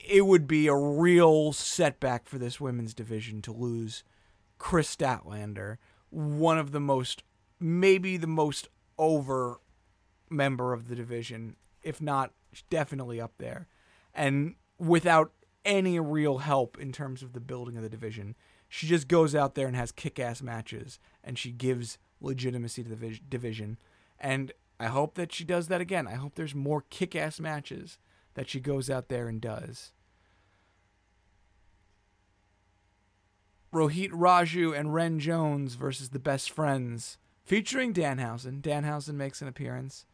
it 0.00 0.24
would 0.24 0.46
be 0.46 0.66
a 0.66 0.74
real 0.74 1.52
setback 1.52 2.26
for 2.26 2.38
this 2.38 2.58
women's 2.58 2.94
division 2.94 3.42
to 3.42 3.52
lose 3.52 4.02
Kris 4.56 4.94
Statlander, 4.96 5.76
one 6.08 6.56
of 6.56 6.70
the 6.72 6.80
most, 6.80 7.22
maybe 7.60 8.16
the 8.16 8.26
most 8.26 8.68
over 8.96 9.60
member 10.30 10.72
of 10.72 10.88
the 10.88 10.94
division, 10.94 11.56
if 11.82 12.00
not 12.00 12.32
definitely 12.70 13.20
up 13.20 13.32
there. 13.36 13.66
And 14.14 14.54
without 14.78 15.32
any 15.64 15.98
real 15.98 16.38
help 16.38 16.78
in 16.78 16.92
terms 16.92 17.22
of 17.22 17.32
the 17.32 17.40
building 17.40 17.76
of 17.76 17.82
the 17.82 17.88
division. 17.88 18.36
She 18.74 18.88
just 18.88 19.06
goes 19.06 19.36
out 19.36 19.54
there 19.54 19.68
and 19.68 19.76
has 19.76 19.92
kick 19.92 20.18
ass 20.18 20.42
matches 20.42 20.98
and 21.22 21.38
she 21.38 21.52
gives 21.52 21.96
legitimacy 22.20 22.82
to 22.82 22.88
the 22.88 23.20
division. 23.28 23.78
And 24.18 24.50
I 24.80 24.86
hope 24.86 25.14
that 25.14 25.32
she 25.32 25.44
does 25.44 25.68
that 25.68 25.80
again. 25.80 26.08
I 26.08 26.14
hope 26.14 26.34
there's 26.34 26.56
more 26.56 26.82
kick 26.90 27.14
ass 27.14 27.38
matches 27.38 27.98
that 28.34 28.48
she 28.48 28.58
goes 28.58 28.90
out 28.90 29.08
there 29.08 29.28
and 29.28 29.40
does. 29.40 29.92
Rohit 33.72 34.10
Raju 34.10 34.76
and 34.76 34.92
Ren 34.92 35.20
Jones 35.20 35.76
versus 35.76 36.08
the 36.08 36.18
Best 36.18 36.50
Friends, 36.50 37.16
featuring 37.44 37.94
Danhausen. 37.94 38.60
Danhausen 38.60 39.14
makes 39.14 39.40
an 39.40 39.46
appearance. 39.46 40.04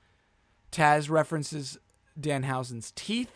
Taz 0.70 1.09
references 1.09 1.79
Danhausen's 2.20 2.92
teeth 2.94 3.33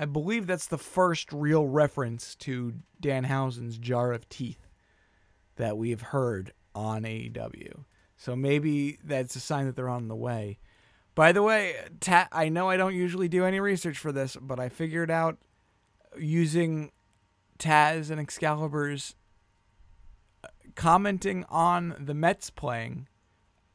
I 0.00 0.06
believe 0.06 0.46
that's 0.46 0.66
the 0.66 0.78
first 0.78 1.30
real 1.30 1.66
reference 1.66 2.34
to 2.36 2.72
Danhausen's 3.02 3.76
jar 3.76 4.12
of 4.12 4.26
teeth 4.30 4.66
that 5.56 5.76
we've 5.76 6.00
heard 6.00 6.54
on 6.74 7.02
AEW. 7.02 7.84
So 8.16 8.34
maybe 8.34 8.98
that's 9.04 9.36
a 9.36 9.40
sign 9.40 9.66
that 9.66 9.76
they're 9.76 9.90
on 9.90 10.08
the 10.08 10.16
way. 10.16 10.58
By 11.14 11.32
the 11.32 11.42
way, 11.42 11.74
ta- 12.00 12.28
I 12.32 12.48
know 12.48 12.70
I 12.70 12.78
don't 12.78 12.94
usually 12.94 13.28
do 13.28 13.44
any 13.44 13.60
research 13.60 13.98
for 13.98 14.10
this, 14.10 14.38
but 14.40 14.58
I 14.58 14.70
figured 14.70 15.10
out 15.10 15.36
using 16.18 16.92
Taz 17.58 18.10
and 18.10 18.18
Excalibur's 18.18 19.16
uh, 20.42 20.48
commenting 20.76 21.44
on 21.50 21.94
the 22.00 22.14
Mets 22.14 22.48
playing 22.48 23.06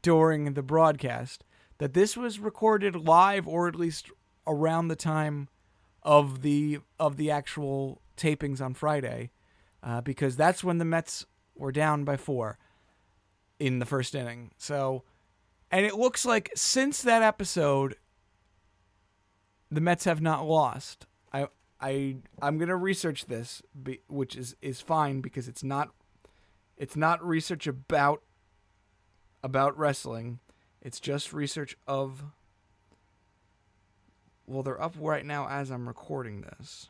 during 0.02 0.56
the 0.56 0.64
broadcast 0.64 1.44
that 1.78 1.94
this 1.94 2.18
was 2.18 2.40
recorded 2.40 2.96
live 2.96 3.48
or 3.48 3.68
at 3.68 3.76
least 3.76 4.10
around 4.48 4.88
the 4.88 4.96
time 4.96 5.50
of 6.06 6.44
the 6.44 6.80
of 7.00 7.18
the 7.18 7.32
actual 7.32 8.00
tapings 8.16 8.62
on 8.62 8.76
Friday, 8.76 9.32
uh, 9.84 10.00
because 10.00 10.38
that's 10.38 10.64
when 10.64 10.78
the 10.78 10.86
Mets 10.86 11.26
were 11.56 11.72
down 11.72 12.06
by 12.06 12.16
four 12.16 12.58
in 13.60 13.80
the 13.80 13.86
first 13.86 14.14
inning. 14.16 14.52
So, 14.58 15.04
and 15.72 15.86
it 15.86 15.96
looks 15.96 16.24
like 16.24 16.52
since 16.56 17.02
that 17.02 17.24
episode, 17.24 17.96
the 19.72 19.82
Mets 19.82 20.06
have 20.06 20.22
not 20.22 20.48
lost. 20.48 21.08
I 21.34 21.48
I 21.82 22.18
I'm 22.42 22.60
gonna 22.60 22.78
research 22.78 23.26
this, 23.26 23.64
which 24.08 24.36
is 24.36 24.56
is 24.62 24.80
fine 24.80 25.22
because 25.22 25.48
it's 25.48 25.64
not 25.64 25.90
it's 26.78 26.96
not 26.96 27.26
research 27.26 27.66
about 27.66 28.22
about 29.44 29.78
wrestling. 29.78 30.40
It's 30.82 31.00
just 31.00 31.34
research 31.34 31.76
of 31.88 32.26
well, 34.48 34.64
they're 34.64 34.82
up 34.82 34.96
right 35.00 35.26
now 35.26 35.48
as 35.48 35.72
I'm 35.72 35.88
recording 35.88 36.42
this. 36.42 36.90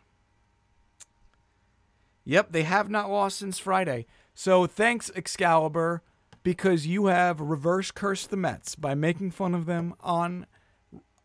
Yep, 2.25 2.51
they 2.51 2.63
have 2.63 2.89
not 2.89 3.09
lost 3.09 3.37
since 3.37 3.59
Friday. 3.59 4.07
So 4.33 4.65
thanks, 4.65 5.11
Excalibur, 5.15 6.01
because 6.43 6.87
you 6.87 7.05
have 7.05 7.39
reverse 7.39 7.91
cursed 7.91 8.31
the 8.31 8.37
Mets 8.37 8.75
by 8.75 8.95
making 8.95 9.31
fun 9.31 9.53
of 9.55 9.65
them 9.65 9.93
on 10.01 10.47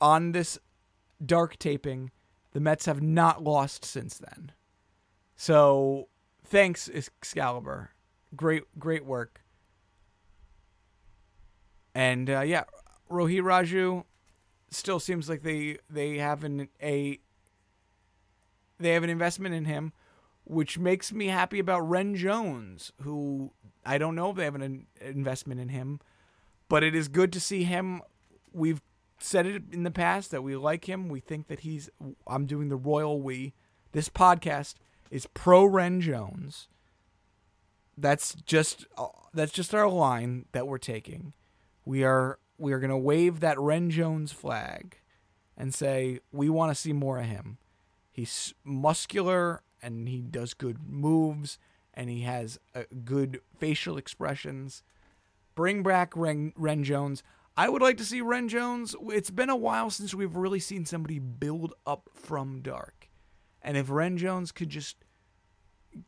on 0.00 0.32
this 0.32 0.58
dark 1.24 1.58
taping. 1.58 2.10
The 2.52 2.60
Mets 2.60 2.86
have 2.86 3.02
not 3.02 3.42
lost 3.42 3.84
since 3.84 4.18
then. 4.18 4.52
So 5.36 6.08
thanks, 6.44 6.88
Excalibur. 6.88 7.90
Great, 8.36 8.64
great 8.78 9.04
work. 9.04 9.40
And 11.94 12.30
uh, 12.30 12.40
yeah, 12.40 12.64
Rohit 13.10 13.42
Raju, 13.42 14.04
still 14.70 15.00
seems 15.00 15.28
like 15.28 15.42
they 15.42 15.78
they 15.88 16.18
have 16.18 16.44
an 16.44 16.68
a 16.82 17.18
they 18.78 18.92
have 18.92 19.02
an 19.02 19.10
investment 19.10 19.54
in 19.54 19.66
him, 19.66 19.92
which 20.44 20.78
makes 20.78 21.12
me 21.12 21.26
happy 21.26 21.58
about 21.58 21.88
Ren 21.88 22.14
Jones, 22.14 22.92
who 23.02 23.52
I 23.84 23.98
don't 23.98 24.14
know 24.14 24.30
if 24.30 24.36
they 24.36 24.44
have 24.44 24.54
an 24.54 24.86
investment 25.00 25.60
in 25.60 25.68
him, 25.68 26.00
but 26.68 26.82
it 26.82 26.94
is 26.94 27.08
good 27.08 27.32
to 27.32 27.40
see 27.40 27.64
him. 27.64 28.00
We've 28.52 28.80
said 29.18 29.46
it 29.46 29.62
in 29.72 29.82
the 29.82 29.90
past 29.90 30.30
that 30.30 30.42
we 30.42 30.56
like 30.56 30.88
him. 30.88 31.08
We 31.08 31.20
think 31.20 31.48
that 31.48 31.60
he's. 31.60 31.90
I'm 32.26 32.46
doing 32.46 32.68
the 32.68 32.76
royal 32.76 33.20
we. 33.20 33.54
This 33.92 34.08
podcast 34.08 34.74
is 35.10 35.26
pro 35.26 35.64
Ren 35.64 36.00
Jones. 36.00 36.68
That's 37.98 38.34
just 38.34 38.86
uh, 38.96 39.08
that's 39.34 39.52
just 39.52 39.74
our 39.74 39.88
line 39.88 40.46
that 40.52 40.66
we're 40.66 40.78
taking. 40.78 41.34
We 41.84 42.04
are 42.04 42.38
we 42.60 42.72
are 42.72 42.78
going 42.78 42.90
to 42.90 42.96
wave 42.96 43.40
that 43.40 43.58
Ren 43.58 43.90
Jones 43.90 44.32
flag 44.32 44.98
and 45.56 45.74
say, 45.74 46.20
we 46.30 46.48
want 46.48 46.70
to 46.70 46.80
see 46.80 46.92
more 46.92 47.18
of 47.18 47.26
him. 47.26 47.58
He's 48.12 48.54
muscular 48.64 49.62
and 49.82 50.08
he 50.08 50.20
does 50.20 50.52
good 50.52 50.78
moves 50.86 51.58
and 51.94 52.10
he 52.10 52.20
has 52.22 52.58
uh, 52.74 52.82
good 53.04 53.40
facial 53.58 53.96
expressions. 53.96 54.82
Bring 55.54 55.82
back 55.82 56.12
Ren, 56.14 56.52
Ren 56.56 56.84
Jones. 56.84 57.22
I 57.56 57.68
would 57.68 57.82
like 57.82 57.96
to 57.96 58.04
see 58.04 58.20
Ren 58.20 58.48
Jones. 58.48 58.94
It's 59.08 59.30
been 59.30 59.50
a 59.50 59.56
while 59.56 59.90
since 59.90 60.14
we've 60.14 60.36
really 60.36 60.60
seen 60.60 60.84
somebody 60.84 61.18
build 61.18 61.74
up 61.86 62.10
from 62.14 62.60
dark. 62.60 63.08
And 63.62 63.76
if 63.76 63.90
Ren 63.90 64.16
Jones 64.16 64.52
could 64.52 64.68
just 64.68 64.96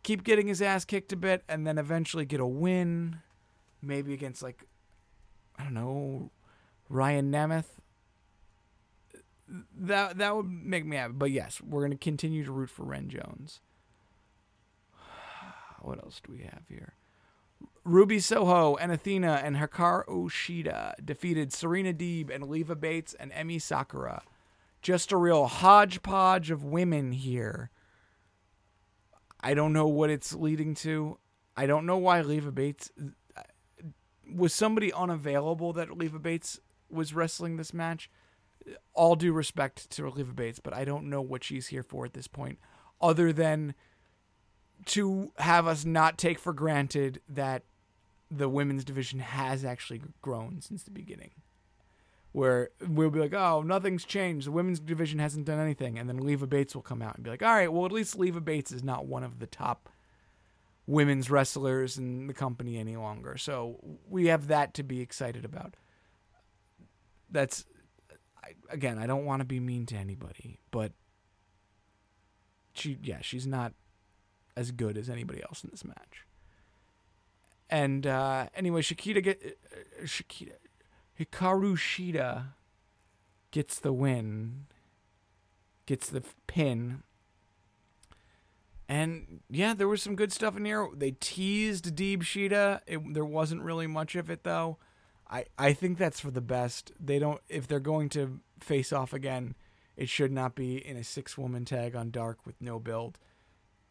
keep 0.03 0.23
getting 0.23 0.47
his 0.47 0.63
ass 0.63 0.85
kicked 0.85 1.13
a 1.13 1.17
bit 1.17 1.43
and 1.49 1.67
then 1.67 1.79
eventually 1.79 2.25
get 2.25 2.41
a 2.41 2.47
win, 2.47 3.19
maybe 3.83 4.13
against 4.15 4.43
like 4.43 4.65
I 5.59 5.65
don't 5.65 5.75
know, 5.75 6.31
Ryan 6.93 7.33
Nemeth. 7.33 7.65
That 9.75 10.19
that 10.19 10.37
would 10.37 10.47
make 10.47 10.85
me 10.85 10.97
happy. 10.97 11.15
But 11.17 11.31
yes, 11.31 11.61
we're 11.61 11.83
gonna 11.83 11.97
continue 11.97 12.45
to 12.45 12.53
root 12.53 12.71
for 12.71 12.85
Ren 12.85 13.09
Jones. 13.09 13.61
What 15.81 15.99
else 15.99 16.21
do 16.25 16.33
we 16.33 16.43
have 16.43 16.63
here? 16.69 16.95
Ruby 17.85 18.21
Soho 18.21 18.77
and 18.77 18.93
Athena 18.93 19.41
and 19.43 19.57
Hikaru 19.57 20.31
Shida 20.31 20.95
defeated 21.05 21.53
Serena 21.53 21.93
Deeb 21.93 22.33
and 22.33 22.49
Leva 22.49 22.77
Bates 22.77 23.15
and 23.15 23.33
Emi 23.33 23.61
Sakura. 23.61 24.23
Just 24.81 25.11
a 25.11 25.17
real 25.17 25.47
hodgepodge 25.47 26.53
of 26.53 26.63
women 26.63 27.11
here. 27.11 27.71
I 29.41 29.55
don't 29.55 29.73
know 29.73 29.89
what 29.89 30.11
it's 30.11 30.33
leading 30.33 30.75
to. 30.77 31.19
I 31.57 31.67
don't 31.67 31.87
know 31.87 31.99
why 31.99 32.21
Leva 32.21 32.53
Bates 32.53 32.93
uh, 33.37 33.43
was 34.33 34.55
somebody 34.55 34.93
unavailable 34.93 35.73
that 35.73 35.97
Leva 35.99 36.21
Bates 36.21 36.61
was 36.93 37.15
wrestling 37.15 37.57
this 37.57 37.75
match. 37.75 38.11
All 38.95 39.17
due 39.17 39.33
respect 39.33 39.91
to 39.91 40.09
Leva 40.09 40.33
Bates, 40.33 40.61
but 40.61 40.73
I 40.73 40.85
don't 40.85 41.11
know 41.11 41.21
what 41.21 41.43
she's 41.43 41.69
here 41.69 41.83
for 41.83 42.05
at 42.05 42.15
this 42.15 42.29
point, 42.29 42.59
other 43.01 43.33
than 43.33 43.75
to 44.87 45.33
have 45.39 45.67
us 45.67 45.85
not 45.85 46.19
take 46.19 46.39
for 46.39 46.53
granted 46.53 47.21
that 47.29 47.65
the 48.31 48.49
women's 48.49 48.85
division 48.85 49.19
has 49.19 49.65
actually 49.65 50.01
grown 50.21 50.61
since 50.61 50.83
the 50.83 50.91
beginning. 50.91 51.33
Where 52.33 52.71
we'll 52.89 53.11
be 53.11 53.21
like, 53.21 53.35
oh, 53.35 53.61
nothing's 53.61 54.07
changed. 54.07 54.47
The 54.47 54.53
women's 54.53 54.81
division 54.81 55.19
hasn't 55.19 55.45
done 55.45 55.59
anything. 55.59 55.99
And 55.99 56.09
then 56.09 56.17
Leva 56.17 56.47
Bates 56.47 56.75
will 56.75 56.83
come 56.83 57.03
out 57.03 57.17
and 57.17 57.23
be 57.23 57.29
like, 57.29 57.43
all 57.43 57.55
right, 57.55 57.71
well, 57.71 57.85
at 57.85 57.93
least 57.93 58.19
Leva 58.19 58.41
Bates 58.41 58.73
is 58.73 58.83
not 58.83 59.05
one 59.05 59.23
of 59.23 59.39
the 59.39 59.47
top 59.47 59.91
women's 60.87 61.31
wrestlers 61.31 61.99
in 61.99 62.29
the 62.29 62.33
company 62.33 62.79
any 62.79 62.97
longer. 62.97 63.37
So 63.37 63.79
we 64.09 64.29
have 64.29 64.47
that 64.49 64.73
to 64.75 64.83
be 64.83 65.03
excited 65.03 65.45
about 65.45 65.75
that's 67.33 67.65
I, 68.43 68.55
again, 68.71 68.99
I 68.99 69.07
don't 69.07 69.25
want 69.25 69.41
to 69.41 69.45
be 69.45 69.61
mean 69.61 69.87
to 69.87 69.97
anybody, 69.97 70.59
but 70.71 70.93
she 72.75 72.99
yeah, 73.03 73.19
she's 73.21 73.47
not 73.47 73.73
as 74.57 74.71
good 74.71 74.97
as 74.97 75.09
anybody 75.09 75.43
else 75.43 75.65
in 75.65 75.71
this 75.71 75.85
match. 75.85 76.27
And 77.71 78.07
uh, 78.07 78.47
anyway, 78.55 78.83
Shakita 78.83 79.23
get 79.23 79.59
uh, 79.73 80.05
Shakita 80.05 80.53
Hikaru 81.19 81.77
Shida 81.77 82.49
gets 83.51 83.79
the 83.79 83.93
win, 83.93 84.67
gets 85.87 86.09
the 86.09 86.23
pin. 86.47 87.03
And 88.89 89.41
yeah, 89.49 89.73
there 89.73 89.89
was 89.89 90.03
some 90.03 90.17
good 90.17 90.33
stuff 90.33 90.57
in 90.57 90.65
here. 90.65 90.89
They 90.95 91.13
teased 91.13 91.97
Deeb 91.97 92.23
Shida. 92.23 92.81
It, 92.87 93.15
there 93.15 93.25
wasn't 93.25 93.63
really 93.63 93.87
much 93.87 94.17
of 94.17 94.29
it 94.31 94.45
though. 94.45 94.79
I, 95.33 95.47
I 95.57 95.73
think 95.73 95.97
that's 95.97 96.21
for 96.21 96.31
the 96.31 96.43
best. 96.43 96.93
They 97.01 97.19
don't 97.19 97.41
if 97.49 97.67
they're 97.67 97.81
going 97.81 98.11
to 98.11 98.41
face 98.61 98.93
off 98.93 99.15
again, 99.15 99.55
it 99.97 100.11
should 100.11 100.31
not 100.31 100.55
be 100.55 100.77
in 100.77 100.97
a 100.99 101.05
six 101.05 101.39
woman 101.39 101.65
tag 101.65 101.97
on 101.97 102.11
dark 102.11 102.45
with 102.45 102.61
no 102.61 102.79
build. 102.79 103.19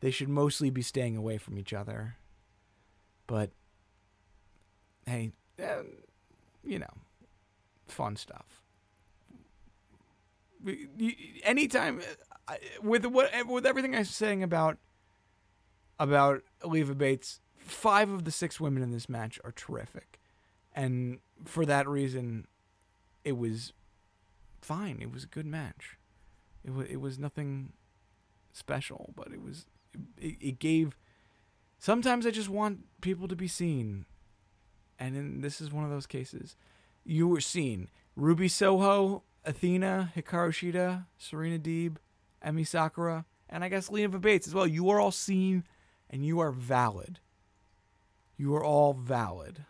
They 0.01 0.12
should 0.12 0.30
mostly 0.30 0.69
be 0.69 0.84
staying 0.84 1.17
away 1.17 1.38
from 1.38 1.58
each 1.58 1.73
other. 1.73 2.15
But 3.25 3.49
hey, 5.08 5.32
eh, 5.58 5.82
you 6.63 6.77
know, 6.77 6.93
fun 7.88 8.15
stuff. 8.15 8.62
Anytime 11.43 12.01
with 12.84 13.06
what 13.08 13.32
with 13.47 13.65
everything 13.65 13.95
I'm 13.95 14.06
saying 14.06 14.43
about 14.43 14.77
about 15.99 16.43
Leva 16.63 16.93
Bates, 16.93 17.39
five 17.58 18.12
of 18.12 18.25
the 18.25 18.32
six 18.32 18.60
women 18.60 18.84
in 18.84 18.91
this 18.91 19.10
match 19.10 19.39
are 19.43 19.51
terrific, 19.51 20.19
and 20.75 21.19
for 21.45 21.65
that 21.65 21.88
reason, 21.88 22.47
it 23.23 23.38
was 23.38 23.73
fine. 24.62 24.99
It 25.01 25.12
was 25.12 25.23
a 25.23 25.27
good 25.27 25.45
match. 25.45 25.97
It 26.63 26.73
was 26.73 26.88
it 26.88 27.01
was 27.01 27.17
nothing 27.17 27.73
special, 28.54 29.13
but 29.15 29.32
it 29.32 29.41
was 29.41 29.65
it, 30.17 30.38
it 30.39 30.60
gave. 30.60 30.97
Sometimes 31.80 32.25
I 32.25 32.32
just 32.32 32.49
want 32.49 32.86
people 33.01 33.27
to 33.27 33.36
be 33.36 33.47
seen, 33.47 34.06
and 34.99 35.15
in, 35.15 35.41
this 35.41 35.60
is 35.60 35.71
one 35.71 35.84
of 35.84 35.89
those 35.89 36.06
cases. 36.06 36.56
You 37.04 37.27
were 37.27 37.41
seen. 37.41 37.89
Ruby 38.15 38.47
Soho, 38.47 39.23
Athena, 39.45 40.12
Hikaru 40.15 40.51
Shida, 40.51 41.06
Serena 41.17 41.58
Deeb, 41.58 41.95
Emi 42.45 42.67
Sakura, 42.67 43.25
and 43.49 43.63
I 43.63 43.69
guess 43.69 43.89
Lena 43.89 44.19
Bates 44.19 44.47
as 44.47 44.54
well. 44.54 44.67
You 44.67 44.89
are 44.89 44.99
all 44.99 45.12
seen, 45.12 45.63
and 46.10 46.25
you 46.25 46.39
are 46.39 46.51
valid. 46.51 47.19
You 48.38 48.56
are 48.56 48.63
all 48.63 48.93
valid. 48.93 49.65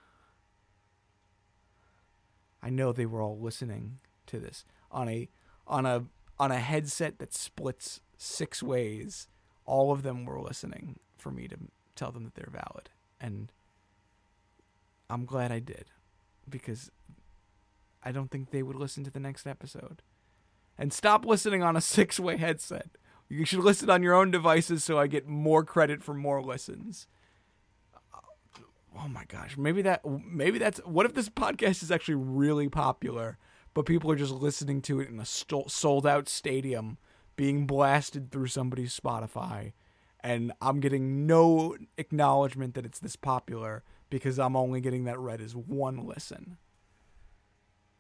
I 2.62 2.70
know 2.70 2.92
they 2.92 3.06
were 3.06 3.22
all 3.22 3.40
listening 3.40 4.00
to 4.28 4.40
this 4.40 4.66
on 4.92 5.10
a 5.10 5.30
on 5.68 5.86
a 5.86 6.06
on 6.40 6.52
a 6.52 6.60
headset 6.60 7.20
that 7.20 7.34
splits 7.34 8.02
six 8.18 8.62
ways. 8.62 9.28
All 9.66 9.92
of 9.92 10.04
them 10.04 10.26
were 10.26 10.40
listening 10.42 11.00
for 11.18 11.32
me 11.32 11.48
to 11.48 11.58
tell 11.96 12.12
them 12.12 12.24
that 12.24 12.36
they're 12.36 12.50
valid, 12.52 12.90
and 13.20 13.52
I'm 15.10 15.26
glad 15.26 15.52
I 15.52 15.60
did 15.60 15.86
because 16.50 16.90
I 18.04 18.12
don't 18.12 18.32
think 18.32 18.50
they 18.50 18.64
would 18.64 18.76
listen 18.76 19.04
to 19.04 19.12
the 19.12 19.20
next 19.20 19.46
episode. 19.46 20.02
And 20.78 20.92
stop 20.92 21.26
listening 21.26 21.62
on 21.62 21.76
a 21.76 21.82
six-way 21.82 22.38
headset. 22.38 22.90
You 23.30 23.46
should 23.46 23.60
listen 23.60 23.90
on 23.90 24.04
your 24.04 24.16
own 24.16 24.32
devices 24.32 24.84
so 24.84 24.98
I 24.98 25.08
get 25.08 25.28
more 25.28 25.64
credit 25.64 26.04
for 26.04 26.14
more 26.14 26.42
listens. 26.42 27.08
Oh 28.98 29.08
my 29.08 29.24
gosh, 29.26 29.58
maybe 29.58 29.82
that 29.84 30.02
maybe 30.06 30.60
that's 30.60 30.80
what 30.80 31.06
if 31.06 31.14
this 31.14 31.30
podcast 31.30 31.82
is 31.82 31.92
actually 31.92 32.16
really 32.16 32.68
popular, 32.70 33.38
but 33.74 33.86
people 33.86 34.12
are 34.12 34.18
just 34.18 34.34
listening 34.34 34.82
to 34.84 35.00
it 35.00 35.10
in 35.10 35.20
a 35.20 35.26
sold 35.26 36.06
out 36.06 36.28
stadium 36.28 36.98
being 37.36 37.66
blasted 37.66 38.32
through 38.32 38.48
somebody's 38.48 38.98
Spotify 38.98 39.72
and 40.24 40.52
I'm 40.62 40.80
getting 40.80 41.26
no 41.26 41.76
acknowledgement 41.98 42.76
that 42.76 42.86
it's 42.86 43.00
this 43.00 43.16
popular 43.16 43.84
because 44.10 44.38
I'm 44.38 44.56
only 44.56 44.82
getting 44.82 45.06
that 45.06 45.20
read 45.20 45.42
as 45.42 45.56
one 45.56 46.06
listen. 46.06 46.58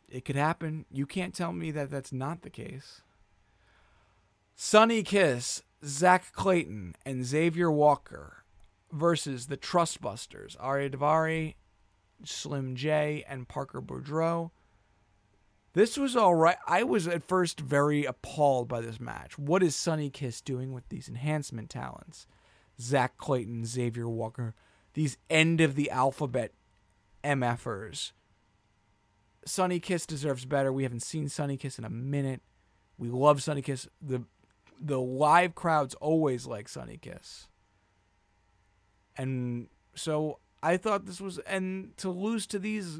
It 0.07 0.25
could 0.25 0.35
happen. 0.35 0.85
You 0.91 1.05
can't 1.05 1.33
tell 1.33 1.53
me 1.53 1.71
that 1.71 1.89
that's 1.89 2.11
not 2.11 2.41
the 2.41 2.49
case. 2.49 3.01
Sonny 4.55 5.03
Kiss, 5.03 5.63
Zach 5.83 6.31
Clayton, 6.33 6.95
and 7.05 7.25
Xavier 7.25 7.71
Walker 7.71 8.40
versus 8.91 9.47
the 9.47 9.57
Trustbusters, 9.57 10.55
Ari 10.59 10.89
Daivari, 10.89 11.55
Slim 12.23 12.75
J, 12.75 13.23
and 13.27 13.47
Parker 13.47 13.81
Boudreaux. 13.81 14.51
This 15.73 15.97
was 15.97 16.15
all 16.15 16.35
right. 16.35 16.57
I 16.67 16.83
was 16.83 17.07
at 17.07 17.23
first 17.23 17.59
very 17.59 18.03
appalled 18.03 18.67
by 18.67 18.81
this 18.81 18.99
match. 18.99 19.37
What 19.39 19.63
is 19.63 19.75
Sonny 19.75 20.09
Kiss 20.09 20.41
doing 20.41 20.73
with 20.73 20.87
these 20.89 21.07
enhancement 21.07 21.69
talents? 21.69 22.27
Zach 22.79 23.17
Clayton, 23.17 23.65
Xavier 23.65 24.09
Walker, 24.09 24.53
these 24.93 25.17
end 25.29 25.61
of 25.61 25.75
the 25.75 25.89
alphabet 25.89 26.51
MFers. 27.23 28.11
Sonny 29.45 29.79
Kiss 29.79 30.05
deserves 30.05 30.45
better. 30.45 30.73
We 30.73 30.83
haven't 30.83 31.03
seen 31.03 31.29
Sonny 31.29 31.57
Kiss 31.57 31.79
in 31.79 31.85
a 31.85 31.89
minute. 31.89 32.41
We 32.97 33.09
love 33.09 33.41
Sonny 33.41 33.61
Kiss. 33.61 33.87
The 34.01 34.23
the 34.83 34.99
live 34.99 35.53
crowds 35.53 35.93
always 35.95 36.47
like 36.47 36.67
Sonny 36.67 36.97
Kiss. 36.97 37.47
And 39.17 39.67
so 39.95 40.39
I 40.63 40.77
thought 40.77 41.05
this 41.05 41.21
was 41.21 41.39
and 41.39 41.95
to 41.97 42.09
lose 42.09 42.47
to 42.47 42.59
these 42.59 42.99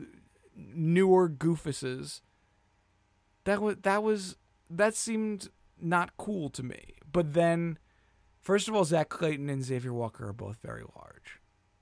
newer 0.56 1.30
goofuses 1.30 2.22
that 3.46 3.62
was 3.62 3.78
that 3.82 4.04
was 4.04 4.36
that 4.70 4.96
seemed 4.96 5.50
not 5.80 6.16
cool 6.18 6.50
to 6.50 6.64
me. 6.64 6.96
But 7.12 7.34
then 7.34 7.78
first 8.42 8.68
of 8.68 8.76
all 8.76 8.86
Zach 8.86 9.10
Clayton 9.10 9.50
and 9.50 9.64
Xavier 9.64 9.94
Walker 9.94 10.28
are 10.28 10.34
both 10.34 10.58
very 10.62 10.84
large, 10.96 11.40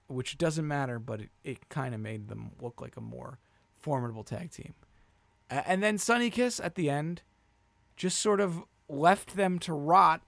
which 0.07 0.37
doesn't 0.37 0.67
matter, 0.67 0.99
but 0.99 1.21
it, 1.21 1.29
it 1.43 1.69
kind 1.69 1.93
of 1.93 2.01
made 2.01 2.27
them 2.27 2.51
look 2.61 2.81
like 2.81 2.97
a 2.97 3.01
more 3.01 3.39
formidable 3.77 4.23
tag 4.23 4.51
team. 4.51 4.73
And 5.49 5.81
then 5.81 5.97
Sonny 5.97 6.29
Kiss 6.29 6.59
at 6.59 6.75
the 6.75 6.89
end 6.89 7.23
just 7.97 8.19
sort 8.19 8.39
of 8.39 8.63
left 8.87 9.35
them 9.35 9.59
to 9.59 9.73
rot. 9.73 10.21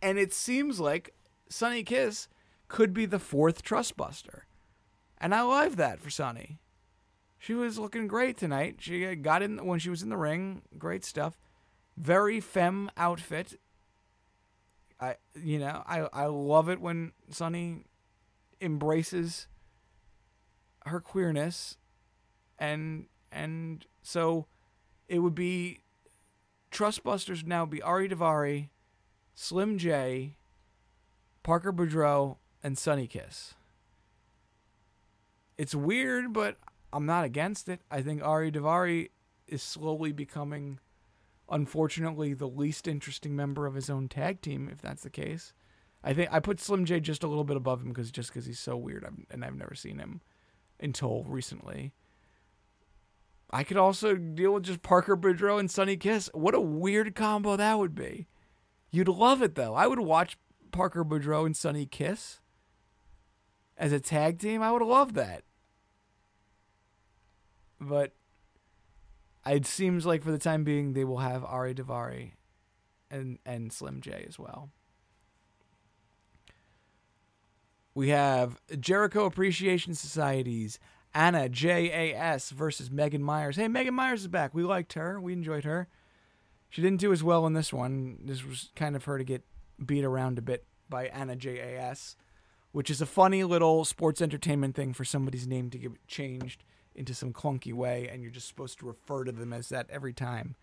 And 0.00 0.16
it 0.16 0.32
seems 0.32 0.78
like 0.78 1.12
Sonny 1.48 1.82
Kiss 1.82 2.28
could 2.68 2.92
be 2.92 3.06
the 3.06 3.18
fourth 3.18 3.62
trust 3.62 3.96
buster. 3.96 4.46
And 5.18 5.34
I 5.34 5.42
love 5.42 5.76
that 5.76 6.00
for 6.00 6.10
Sonny. 6.10 6.58
She 7.38 7.54
was 7.54 7.78
looking 7.78 8.06
great 8.06 8.36
tonight. 8.36 8.76
She 8.78 9.14
got 9.16 9.42
in 9.42 9.64
when 9.64 9.78
she 9.78 9.90
was 9.90 10.02
in 10.02 10.08
the 10.08 10.16
ring. 10.16 10.62
Great 10.76 11.04
stuff. 11.04 11.38
Very 11.96 12.40
femme 12.40 12.90
outfit. 12.96 13.58
I 15.00 15.16
you 15.40 15.58
know, 15.58 15.82
I 15.86 16.08
I 16.12 16.26
love 16.26 16.68
it 16.68 16.80
when 16.80 17.12
Sonny 17.30 17.84
embraces 18.60 19.46
her 20.86 21.00
queerness 21.00 21.76
and 22.58 23.06
and 23.30 23.86
so 24.02 24.46
it 25.08 25.20
would 25.20 25.34
be 25.34 25.80
Trustbusters 26.70 27.46
now 27.46 27.64
be 27.64 27.80
Ari 27.80 28.08
Daivari, 28.08 28.68
Slim 29.34 29.78
J, 29.78 30.36
Parker 31.48 31.72
Boudreaux, 31.72 32.36
and 32.62 32.76
Sonny 32.76 33.06
Kiss. 33.06 33.54
It's 35.56 35.74
weird, 35.74 36.34
but 36.34 36.58
I'm 36.92 37.06
not 37.06 37.24
against 37.24 37.70
it. 37.70 37.80
I 37.90 38.02
think 38.02 38.22
Ari 38.22 38.52
Daivari 38.52 39.08
is 39.46 39.62
slowly 39.62 40.12
becoming, 40.12 40.78
unfortunately, 41.48 42.34
the 42.34 42.46
least 42.46 42.86
interesting 42.86 43.34
member 43.34 43.64
of 43.64 43.76
his 43.76 43.88
own 43.88 44.08
tag 44.08 44.42
team. 44.42 44.68
If 44.70 44.82
that's 44.82 45.04
the 45.04 45.08
case, 45.08 45.54
I 46.04 46.12
think 46.12 46.28
I 46.30 46.38
put 46.38 46.60
Slim 46.60 46.84
J 46.84 47.00
just 47.00 47.22
a 47.22 47.28
little 47.28 47.44
bit 47.44 47.56
above 47.56 47.80
him 47.80 47.88
because 47.88 48.10
just 48.10 48.28
because 48.28 48.44
he's 48.44 48.60
so 48.60 48.76
weird, 48.76 49.06
I've, 49.06 49.24
and 49.30 49.42
I've 49.42 49.56
never 49.56 49.74
seen 49.74 50.00
him 50.00 50.20
until 50.78 51.24
recently. 51.24 51.94
I 53.50 53.64
could 53.64 53.78
also 53.78 54.16
deal 54.16 54.52
with 54.52 54.64
just 54.64 54.82
Parker 54.82 55.16
Boudreaux 55.16 55.58
and 55.58 55.70
Sonny 55.70 55.96
Kiss. 55.96 56.28
What 56.34 56.54
a 56.54 56.60
weird 56.60 57.14
combo 57.14 57.56
that 57.56 57.78
would 57.78 57.94
be. 57.94 58.26
You'd 58.90 59.08
love 59.08 59.40
it 59.40 59.54
though. 59.54 59.74
I 59.74 59.86
would 59.86 60.00
watch 60.00 60.36
Parker 60.72 61.04
Boudreaux 61.04 61.46
and 61.46 61.56
Sonny 61.56 61.86
Kiss 61.86 62.40
as 63.76 63.92
a 63.92 64.00
tag 64.00 64.38
team. 64.38 64.62
I 64.62 64.72
would 64.72 64.82
love 64.82 65.14
that. 65.14 65.44
But 67.80 68.12
it 69.46 69.66
seems 69.66 70.04
like 70.04 70.22
for 70.22 70.32
the 70.32 70.38
time 70.38 70.64
being 70.64 70.92
they 70.92 71.04
will 71.04 71.18
have 71.18 71.44
Ari 71.44 71.74
Daivari 71.74 72.32
and 73.10 73.38
and 73.46 73.72
Slim 73.72 74.00
J 74.00 74.24
as 74.26 74.38
well. 74.38 74.70
We 77.94 78.10
have 78.10 78.60
Jericho 78.78 79.24
Appreciation 79.24 79.94
Society's 79.94 80.78
Anna 81.14 81.48
JAS 81.48 82.50
versus 82.50 82.90
Megan 82.90 83.22
Meyers. 83.22 83.56
Hey, 83.56 83.66
Megan 83.66 83.94
Meyers 83.94 84.20
is 84.20 84.28
back. 84.28 84.54
We 84.54 84.62
liked 84.62 84.92
her. 84.92 85.20
We 85.20 85.32
enjoyed 85.32 85.64
her. 85.64 85.88
She 86.68 86.82
didn't 86.82 87.00
do 87.00 87.12
as 87.12 87.24
well 87.24 87.46
in 87.46 87.54
this 87.54 87.72
one. 87.72 88.18
This 88.24 88.44
was 88.44 88.70
kind 88.76 88.94
of 88.94 89.04
her 89.04 89.18
to 89.18 89.24
get 89.24 89.42
beat 89.84 90.04
around 90.04 90.38
a 90.38 90.42
bit 90.42 90.64
by 90.88 91.06
Anna 91.06 91.36
JAS, 91.36 92.16
which 92.72 92.90
is 92.90 93.00
a 93.00 93.06
funny 93.06 93.44
little 93.44 93.84
sports 93.84 94.20
entertainment 94.20 94.74
thing 94.74 94.92
for 94.92 95.04
somebody's 95.04 95.46
name 95.46 95.70
to 95.70 95.78
get 95.78 96.06
changed 96.06 96.64
into 96.94 97.14
some 97.14 97.32
clunky 97.32 97.72
way, 97.72 98.08
and 98.10 98.22
you're 98.22 98.30
just 98.30 98.48
supposed 98.48 98.78
to 98.80 98.86
refer 98.86 99.24
to 99.24 99.32
them 99.32 99.52
as 99.52 99.68
that 99.68 99.88
every 99.90 100.12
time. 100.12 100.56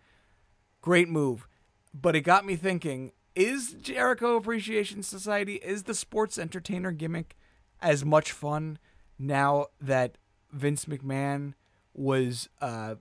Great 0.82 1.08
move. 1.08 1.48
But 1.94 2.14
it 2.14 2.20
got 2.20 2.44
me 2.44 2.56
thinking 2.56 3.12
is 3.34 3.74
Jericho 3.74 4.36
Appreciation 4.36 5.02
Society, 5.02 5.56
is 5.56 5.82
the 5.82 5.94
sports 5.94 6.38
entertainer 6.38 6.90
gimmick 6.90 7.36
as 7.82 8.04
much 8.04 8.32
fun 8.32 8.78
now 9.18 9.66
that 9.80 10.16
Vince 10.50 10.86
McMahon 10.86 11.52
was 11.92 12.48
uh, 12.60 12.94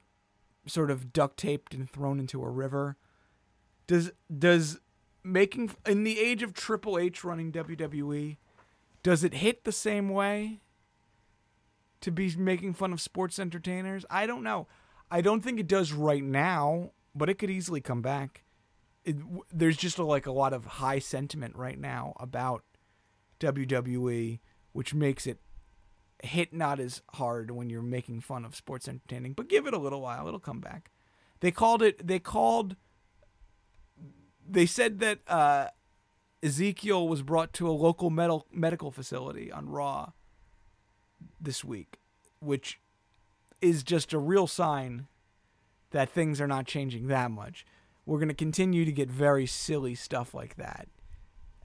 sort 0.67 0.91
of 0.91 1.13
duct 1.13 1.37
taped 1.37 1.73
and 1.73 1.89
thrown 1.89 2.19
into 2.19 2.43
a 2.43 2.49
river? 2.49 2.97
Does 3.87 4.11
does 4.37 4.79
making 5.25 5.71
in 5.85 6.03
the 6.03 6.19
age 6.19 6.43
of 6.43 6.53
Triple 6.53 6.97
H 6.97 7.23
running 7.23 7.51
WWE, 7.51 8.37
does 9.03 9.23
it 9.23 9.35
hit 9.35 9.63
the 9.63 9.71
same 9.71 10.09
way? 10.09 10.61
To 12.01 12.11
be 12.11 12.35
making 12.35 12.75
fun 12.75 12.93
of 12.93 13.01
sports 13.01 13.39
entertainers? 13.39 14.05
I 14.09 14.27
don't 14.27 14.43
know. 14.43 14.67
I 15.09 15.21
don't 15.21 15.41
think 15.41 15.59
it 15.59 15.67
does 15.67 15.91
right 15.91 16.23
now, 16.23 16.91
but 17.15 17.29
it 17.29 17.35
could 17.35 17.49
easily 17.49 17.81
come 17.81 18.01
back. 18.01 18.43
It, 19.03 19.15
there's 19.51 19.77
just 19.77 19.97
a, 19.97 20.03
like 20.03 20.27
a 20.27 20.31
lot 20.31 20.53
of 20.53 20.65
high 20.65 20.99
sentiment 20.99 21.55
right 21.55 21.79
now 21.79 22.13
about 22.19 22.63
WWE 23.39 24.39
which 24.75 24.93
makes 24.93 25.25
it 25.25 25.39
hit 26.21 26.53
not 26.53 26.81
as 26.81 27.01
hard 27.13 27.49
when 27.49 27.69
you're 27.69 27.81
making 27.81 28.19
fun 28.19 28.43
of 28.43 28.57
sports 28.57 28.89
entertaining. 28.89 29.31
But 29.31 29.47
give 29.47 29.65
it 29.67 29.73
a 29.73 29.79
little 29.79 30.01
while; 30.01 30.27
it'll 30.27 30.37
come 30.37 30.59
back. 30.59 30.91
They 31.39 31.49
called 31.49 31.81
it. 31.81 32.05
They 32.05 32.19
called. 32.19 32.75
They 34.47 34.65
said 34.65 34.99
that 34.99 35.19
uh, 35.27 35.67
Ezekiel 36.43 37.07
was 37.07 37.23
brought 37.23 37.53
to 37.53 37.67
a 37.67 37.71
local 37.71 38.09
medical 38.09 38.45
medical 38.51 38.91
facility 38.91 39.51
on 39.51 39.69
Raw 39.69 40.11
this 41.39 41.63
week, 41.63 41.97
which 42.39 42.79
is 43.61 43.83
just 43.83 44.13
a 44.13 44.19
real 44.19 44.47
sign 44.47 45.07
that 45.91 46.09
things 46.09 46.39
are 46.41 46.47
not 46.47 46.67
changing 46.67 47.07
that 47.07 47.31
much. 47.31 47.65
We're 48.05 48.19
going 48.19 48.27
to 48.27 48.35
continue 48.35 48.85
to 48.85 48.91
get 48.91 49.09
very 49.09 49.45
silly 49.45 49.95
stuff 49.95 50.33
like 50.33 50.57
that. 50.57 50.87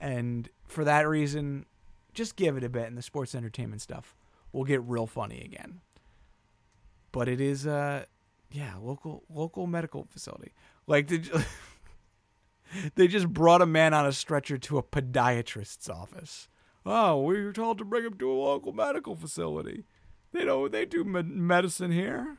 And 0.01 0.49
for 0.67 0.85
that 0.85 1.07
reason, 1.07 1.67
just 2.15 2.37
give 2.37 2.57
it 2.57 2.65
a 2.65 2.69
bit 2.69 2.87
and 2.87 2.97
the 2.97 3.03
sports 3.03 3.35
entertainment 3.35 3.83
stuff 3.83 4.15
will 4.53 4.65
get 4.65 4.83
real 4.83 5.07
funny 5.07 5.43
again. 5.45 5.81
But 7.13 7.29
it 7.29 7.41
is 7.41 7.67
uh 7.67 8.05
yeah, 8.51 8.75
local 8.81 9.25
local 9.29 9.67
medical 9.67 10.05
facility. 10.05 10.53
Like 10.87 11.07
did 11.07 11.31
they 12.95 13.09
just 13.09 13.29
brought 13.29 13.63
a 13.63 13.67
man 13.67 13.95
on 13.95 14.07
a 14.07 14.13
stretcher 14.13 14.59
to 14.59 14.79
a 14.79 14.83
podiatrist's 14.83 15.89
office. 15.89 16.49
Oh, 16.85 17.23
we 17.23 17.43
were 17.43 17.53
told 17.53 17.79
to 17.79 17.85
bring 17.85 18.05
him 18.05 18.17
to 18.19 18.31
a 18.31 18.33
local 18.33 18.73
medical 18.73 19.15
facility. 19.15 19.85
They 20.33 20.45
don't. 20.45 20.73
They 20.73 20.85
do 20.85 21.05
medicine 21.05 21.93
here. 21.93 22.39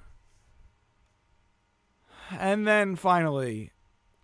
And 2.31 2.65
then 2.65 2.95
finally, 2.95 3.71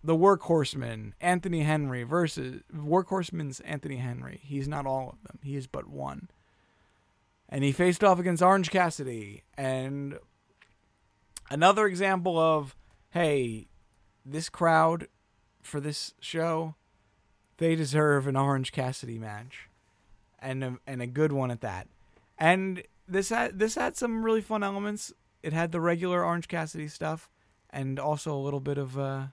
the 0.04 0.16
workhorseman 0.16 1.12
Anthony 1.20 1.64
Henry 1.64 2.04
versus 2.04 2.62
workhorseman's 2.74 3.60
Anthony 3.62 3.98
Henry. 3.98 4.40
He's 4.44 4.68
not 4.68 4.86
all 4.86 5.10
of 5.10 5.24
them. 5.24 5.40
He 5.44 5.56
is 5.56 5.68
but 5.68 5.88
one. 5.88 6.30
And 7.50 7.64
he 7.64 7.72
faced 7.72 8.04
off 8.04 8.20
against 8.20 8.42
Orange 8.42 8.72
Cassidy. 8.72 9.44
And 9.58 10.18
another 11.50 11.86
example 11.86 12.40
of, 12.40 12.76
hey, 13.12 13.68
this 14.26 14.50
crowd 14.50 15.08
for 15.68 15.80
this 15.80 16.14
show, 16.20 16.76
they 17.58 17.76
deserve 17.76 18.28
an 18.28 18.36
Orange 18.36 18.72
Cassidy 18.72 19.20
match, 19.20 19.70
and 20.40 20.64
a, 20.64 20.78
and 20.88 21.02
a 21.02 21.08
good 21.08 21.32
one 21.32 21.52
at 21.52 21.62
that. 21.62 21.88
And 22.38 22.84
this 23.08 23.30
had 23.30 23.60
this 23.60 23.76
had 23.76 23.98
some 23.98 24.24
really 24.24 24.42
fun 24.42 24.64
elements. 24.64 25.14
It 25.44 25.54
had 25.54 25.72
the 25.72 25.82
regular 25.82 26.24
Orange 26.24 26.48
Cassidy 26.48 26.88
stuff, 26.88 27.30
and 27.70 28.00
also 28.00 28.34
a 28.34 28.40
little 28.40 28.60
bit 28.60 28.78
of 28.78 28.98
uh, 28.98 29.28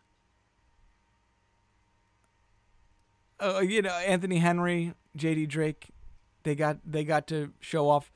uh 3.41 3.61
you 3.61 3.83
know 3.83 3.91
Anthony 3.91 4.39
Henry, 4.39 4.95
J.D. 5.17 5.47
Drake. 5.47 5.89
They 6.43 6.55
got 6.55 6.79
they 6.85 7.05
got 7.05 7.27
to 7.29 7.53
show 7.61 7.89
off 7.89 8.11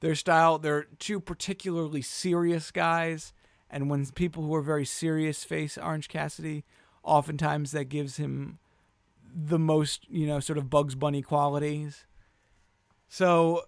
their 0.00 0.14
style. 0.14 0.58
They're 0.58 0.86
two 0.98 1.20
particularly 1.20 2.02
serious 2.02 2.70
guys, 2.70 3.32
and 3.70 3.88
when 3.88 4.06
people 4.06 4.42
who 4.42 4.54
are 4.54 4.62
very 4.62 4.84
serious 4.84 5.44
face 5.44 5.78
Orange 5.78 6.08
Cassidy, 6.08 6.64
oftentimes 7.02 7.72
that 7.72 7.84
gives 7.84 8.16
him 8.16 8.58
the 9.34 9.58
most 9.58 10.06
you 10.10 10.26
know 10.26 10.40
sort 10.40 10.58
of 10.58 10.70
Bugs 10.70 10.94
Bunny 10.94 11.22
qualities. 11.22 12.04
So 13.08 13.64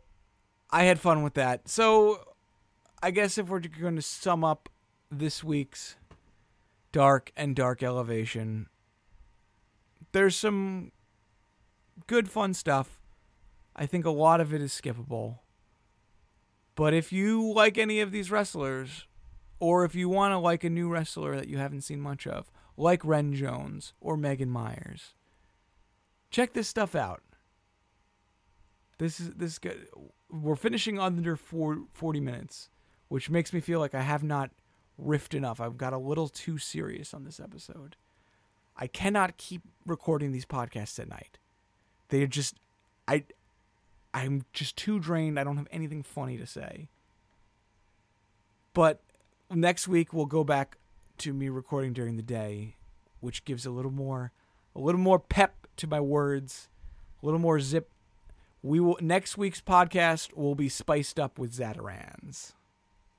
I 0.70 0.85
had 0.85 0.99
fun 0.99 1.22
with 1.22 1.35
that. 1.35 1.68
So 1.68 2.20
I 3.03 3.11
guess 3.11 3.39
if 3.39 3.49
we're 3.49 3.61
going 3.61 3.97
to 3.97 4.03
sum 4.03 4.43
up 4.45 4.68
this 5.11 5.45
week's 5.45 5.97
Dark 6.93 7.32
and 7.37 7.55
Dark 7.55 7.82
Elevation, 7.82 8.68
there's 10.12 10.37
some 10.37 10.93
good 12.07 12.30
fun 12.30 12.55
stuff. 12.55 12.99
I 13.76 13.87
think 13.87 14.05
a 14.05 14.11
lot 14.11 14.41
of 14.41 14.55
it 14.55 14.62
is 14.62 14.72
skippable. 14.72 15.39
But 16.74 16.95
if 16.95 17.12
you 17.12 17.53
like 17.53 17.78
any 17.78 18.01
of 18.01 18.11
these 18.11 18.30
wrestlers, 18.30 19.07
or 19.61 19.85
if 19.85 19.95
you 19.95 20.09
want 20.09 20.32
to 20.32 20.39
like 20.39 20.64
a 20.64 20.70
new 20.70 20.89
wrestler 20.89 21.37
that 21.37 21.49
you 21.49 21.59
haven't 21.59 21.82
seen 21.82 22.01
much 22.01 22.26
of, 22.26 22.51
like 22.77 23.05
Ren 23.05 23.35
Jones 23.35 23.93
or 24.01 24.16
Megan 24.16 24.51
Meyers, 24.51 25.14
check 26.31 26.53
this 26.53 26.68
stuff 26.68 26.95
out. 26.95 27.22
This 28.99 29.20
is 29.20 29.31
this 29.31 29.59
we're 30.31 30.57
finishing 30.57 30.99
under 30.99 31.37
four, 31.37 31.85
40 31.93 32.20
minutes, 32.20 32.70
which 33.09 33.31
makes 33.31 33.53
me 33.53 33.61
feel 33.61 33.81
like 33.81 33.95
I 33.95 34.03
have 34.03 34.22
not 34.22 34.51
riffed 35.01 35.35
enough. 35.35 35.61
I've 35.61 35.77
got 35.77 35.93
a 35.93 35.99
little 35.99 36.29
too 36.29 36.59
serious 36.59 37.12
on 37.14 37.25
this 37.25 37.41
episode. 37.41 37.97
I 38.77 38.87
cannot 38.87 39.37
keep 39.37 39.62
recording 39.87 40.33
these 40.33 40.47
podcasts 40.47 40.99
at 40.99 41.09
night. 41.09 41.39
They're 42.09 42.27
just 42.27 42.57
I 43.07 43.25
I'm 44.12 44.45
just 44.53 44.77
too 44.77 45.01
drained. 45.01 45.39
I 45.39 45.45
don't 45.45 45.57
have 45.57 45.68
anything 45.70 46.03
funny 46.03 46.37
to 46.39 46.47
say. 46.47 46.89
But 48.72 49.01
next 49.51 49.89
week 49.89 50.12
we'll 50.12 50.27
go 50.27 50.45
back 50.45 50.77
to 51.18 51.32
me 51.32 51.48
recording 51.48 51.92
during 51.92 52.16
the 52.16 52.22
day, 52.22 52.76
which 53.20 53.44
gives 53.44 53.66
a 53.66 53.70
little 53.70 53.90
more 53.90 54.32
a 54.76 54.80
little 54.80 55.00
more 55.00 55.18
pep 55.18 55.66
to 55.76 55.86
my 55.86 56.00
words, 56.00 56.68
a 57.22 57.26
little 57.26 57.40
more 57.40 57.60
zip 57.60 57.90
we 58.64 58.80
will 58.80 58.96
next 59.00 59.36
week's 59.36 59.60
podcast 59.60 60.34
will 60.34 60.54
be 60.54 60.70
spiced 60.70 61.20
up 61.20 61.38
with 61.38 61.52
Zatarain's. 61.54 62.54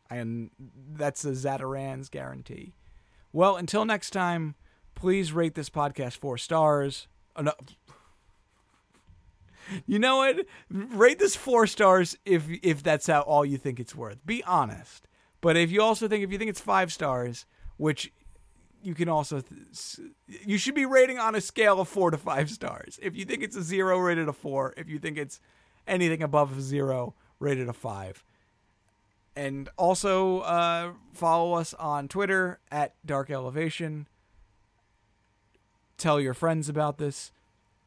And 0.10 0.50
that's 0.94 1.24
a 1.24 1.32
Zatarain's 1.32 2.10
guarantee. 2.10 2.74
Well, 3.32 3.56
until 3.56 3.86
next 3.86 4.10
time, 4.10 4.56
please 4.96 5.34
rate 5.34 5.54
this 5.54 5.70
podcast 5.70 6.18
four 6.18 6.38
stars. 6.38 7.08
Oh, 7.36 7.44
no. 7.44 7.54
You 9.88 9.98
know 9.98 10.18
what? 10.18 10.46
Rate 10.70 11.18
this 11.18 11.36
four 11.36 11.66
stars 11.66 12.16
if 12.24 12.44
if 12.62 12.84
that's 12.84 13.08
how 13.08 13.22
all 13.22 13.44
you 13.44 13.58
think 13.58 13.80
it's 13.80 13.96
worth. 13.96 14.24
Be 14.24 14.44
honest. 14.44 15.08
But 15.42 15.58
if 15.58 15.72
you 15.72 15.82
also 15.82 16.08
think 16.08 16.24
if 16.24 16.32
you 16.32 16.38
think 16.38 16.52
it's 16.52 16.62
five 16.62 16.94
stars, 16.94 17.48
which 17.78 18.12
you 18.82 18.94
can 18.94 19.10
also 19.10 19.42
th- 19.42 20.12
you 20.28 20.58
should 20.58 20.76
be 20.76 20.86
rating 20.86 21.18
on 21.18 21.34
a 21.34 21.42
scale 21.42 21.82
of 21.82 21.88
four 21.88 22.12
to 22.12 22.18
five 22.18 22.50
stars. 22.52 23.00
If 23.02 23.16
you 23.16 23.26
think 23.26 23.42
it's 23.42 23.56
a 23.56 23.64
zero, 23.64 23.98
rated 23.98 24.28
a 24.28 24.34
four. 24.34 24.74
If 24.78 24.90
you 24.90 25.00
think 25.00 25.18
it's 25.18 25.40
anything 25.88 26.22
above 26.22 26.58
a 26.58 26.62
zero, 26.62 27.16
rated 27.40 27.68
a 27.68 27.74
five. 27.74 28.24
And 29.36 29.70
also 29.78 30.40
uh, 30.42 30.92
follow 31.14 31.54
us 31.54 31.74
on 31.74 32.08
Twitter 32.08 32.60
at 32.72 32.94
Dark 33.06 33.30
Elevation. 33.30 34.08
Tell 35.98 36.22
your 36.22 36.34
friends 36.34 36.70
about 36.70 36.98
this. 36.98 37.32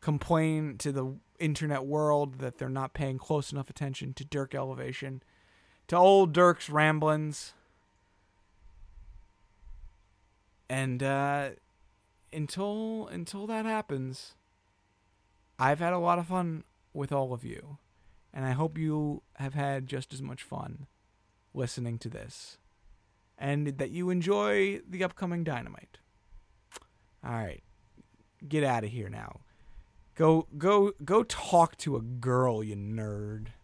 Complain 0.01 0.77
to 0.79 0.93
the 0.93 1.15
internet 1.39 1.85
world 1.85 2.39
that 2.41 2.59
they're 2.59 2.69
not 2.69 2.93
paying 2.93 3.19
close 3.19 3.53
enough 3.53 3.71
attention 3.71 4.13
to 4.15 4.25
Dirk 4.25 4.55
Elevation, 4.55 5.23
to 5.87 5.97
old 5.97 6.33
Dirk's 6.33 6.69
ramblings 6.69 7.55
and 10.69 11.03
uh, 11.03 11.51
until 12.33 13.09
until 13.09 13.47
that 13.47 13.65
happens, 13.65 14.35
I've 15.59 15.81
had 15.81 15.93
a 15.93 15.99
lot 15.99 16.19
of 16.19 16.27
fun 16.27 16.65
with 16.93 17.13
all 17.13 17.33
of 17.33 17.45
you, 17.45 17.79
and 18.33 18.45
I 18.45 18.53
hope 18.53 18.79
you 18.79 19.23
have 19.37 19.55
had 19.55 19.87
just 19.87 20.13
as 20.13 20.23
much 20.23 20.43
fun 20.43 20.87
listening 21.55 21.99
to 21.99 22.09
this, 22.09 22.59
and 23.37 23.79
that 23.79 23.91
you 23.91 24.11
enjoy 24.11 24.81
the 24.89 25.03
upcoming 25.05 25.45
Dynamite. 25.45 25.99
All 27.25 27.33
right, 27.33 27.63
get 28.47 28.63
out 28.65 28.85
of 28.85 28.91
here 28.91 29.09
now. 29.09 29.41
Go 30.15 30.47
go 30.57 30.93
go 31.05 31.23
talk 31.23 31.77
to 31.79 31.97
a 31.97 32.03
girl, 32.03 32.63
you 32.63 32.77
nerd. 32.77 33.49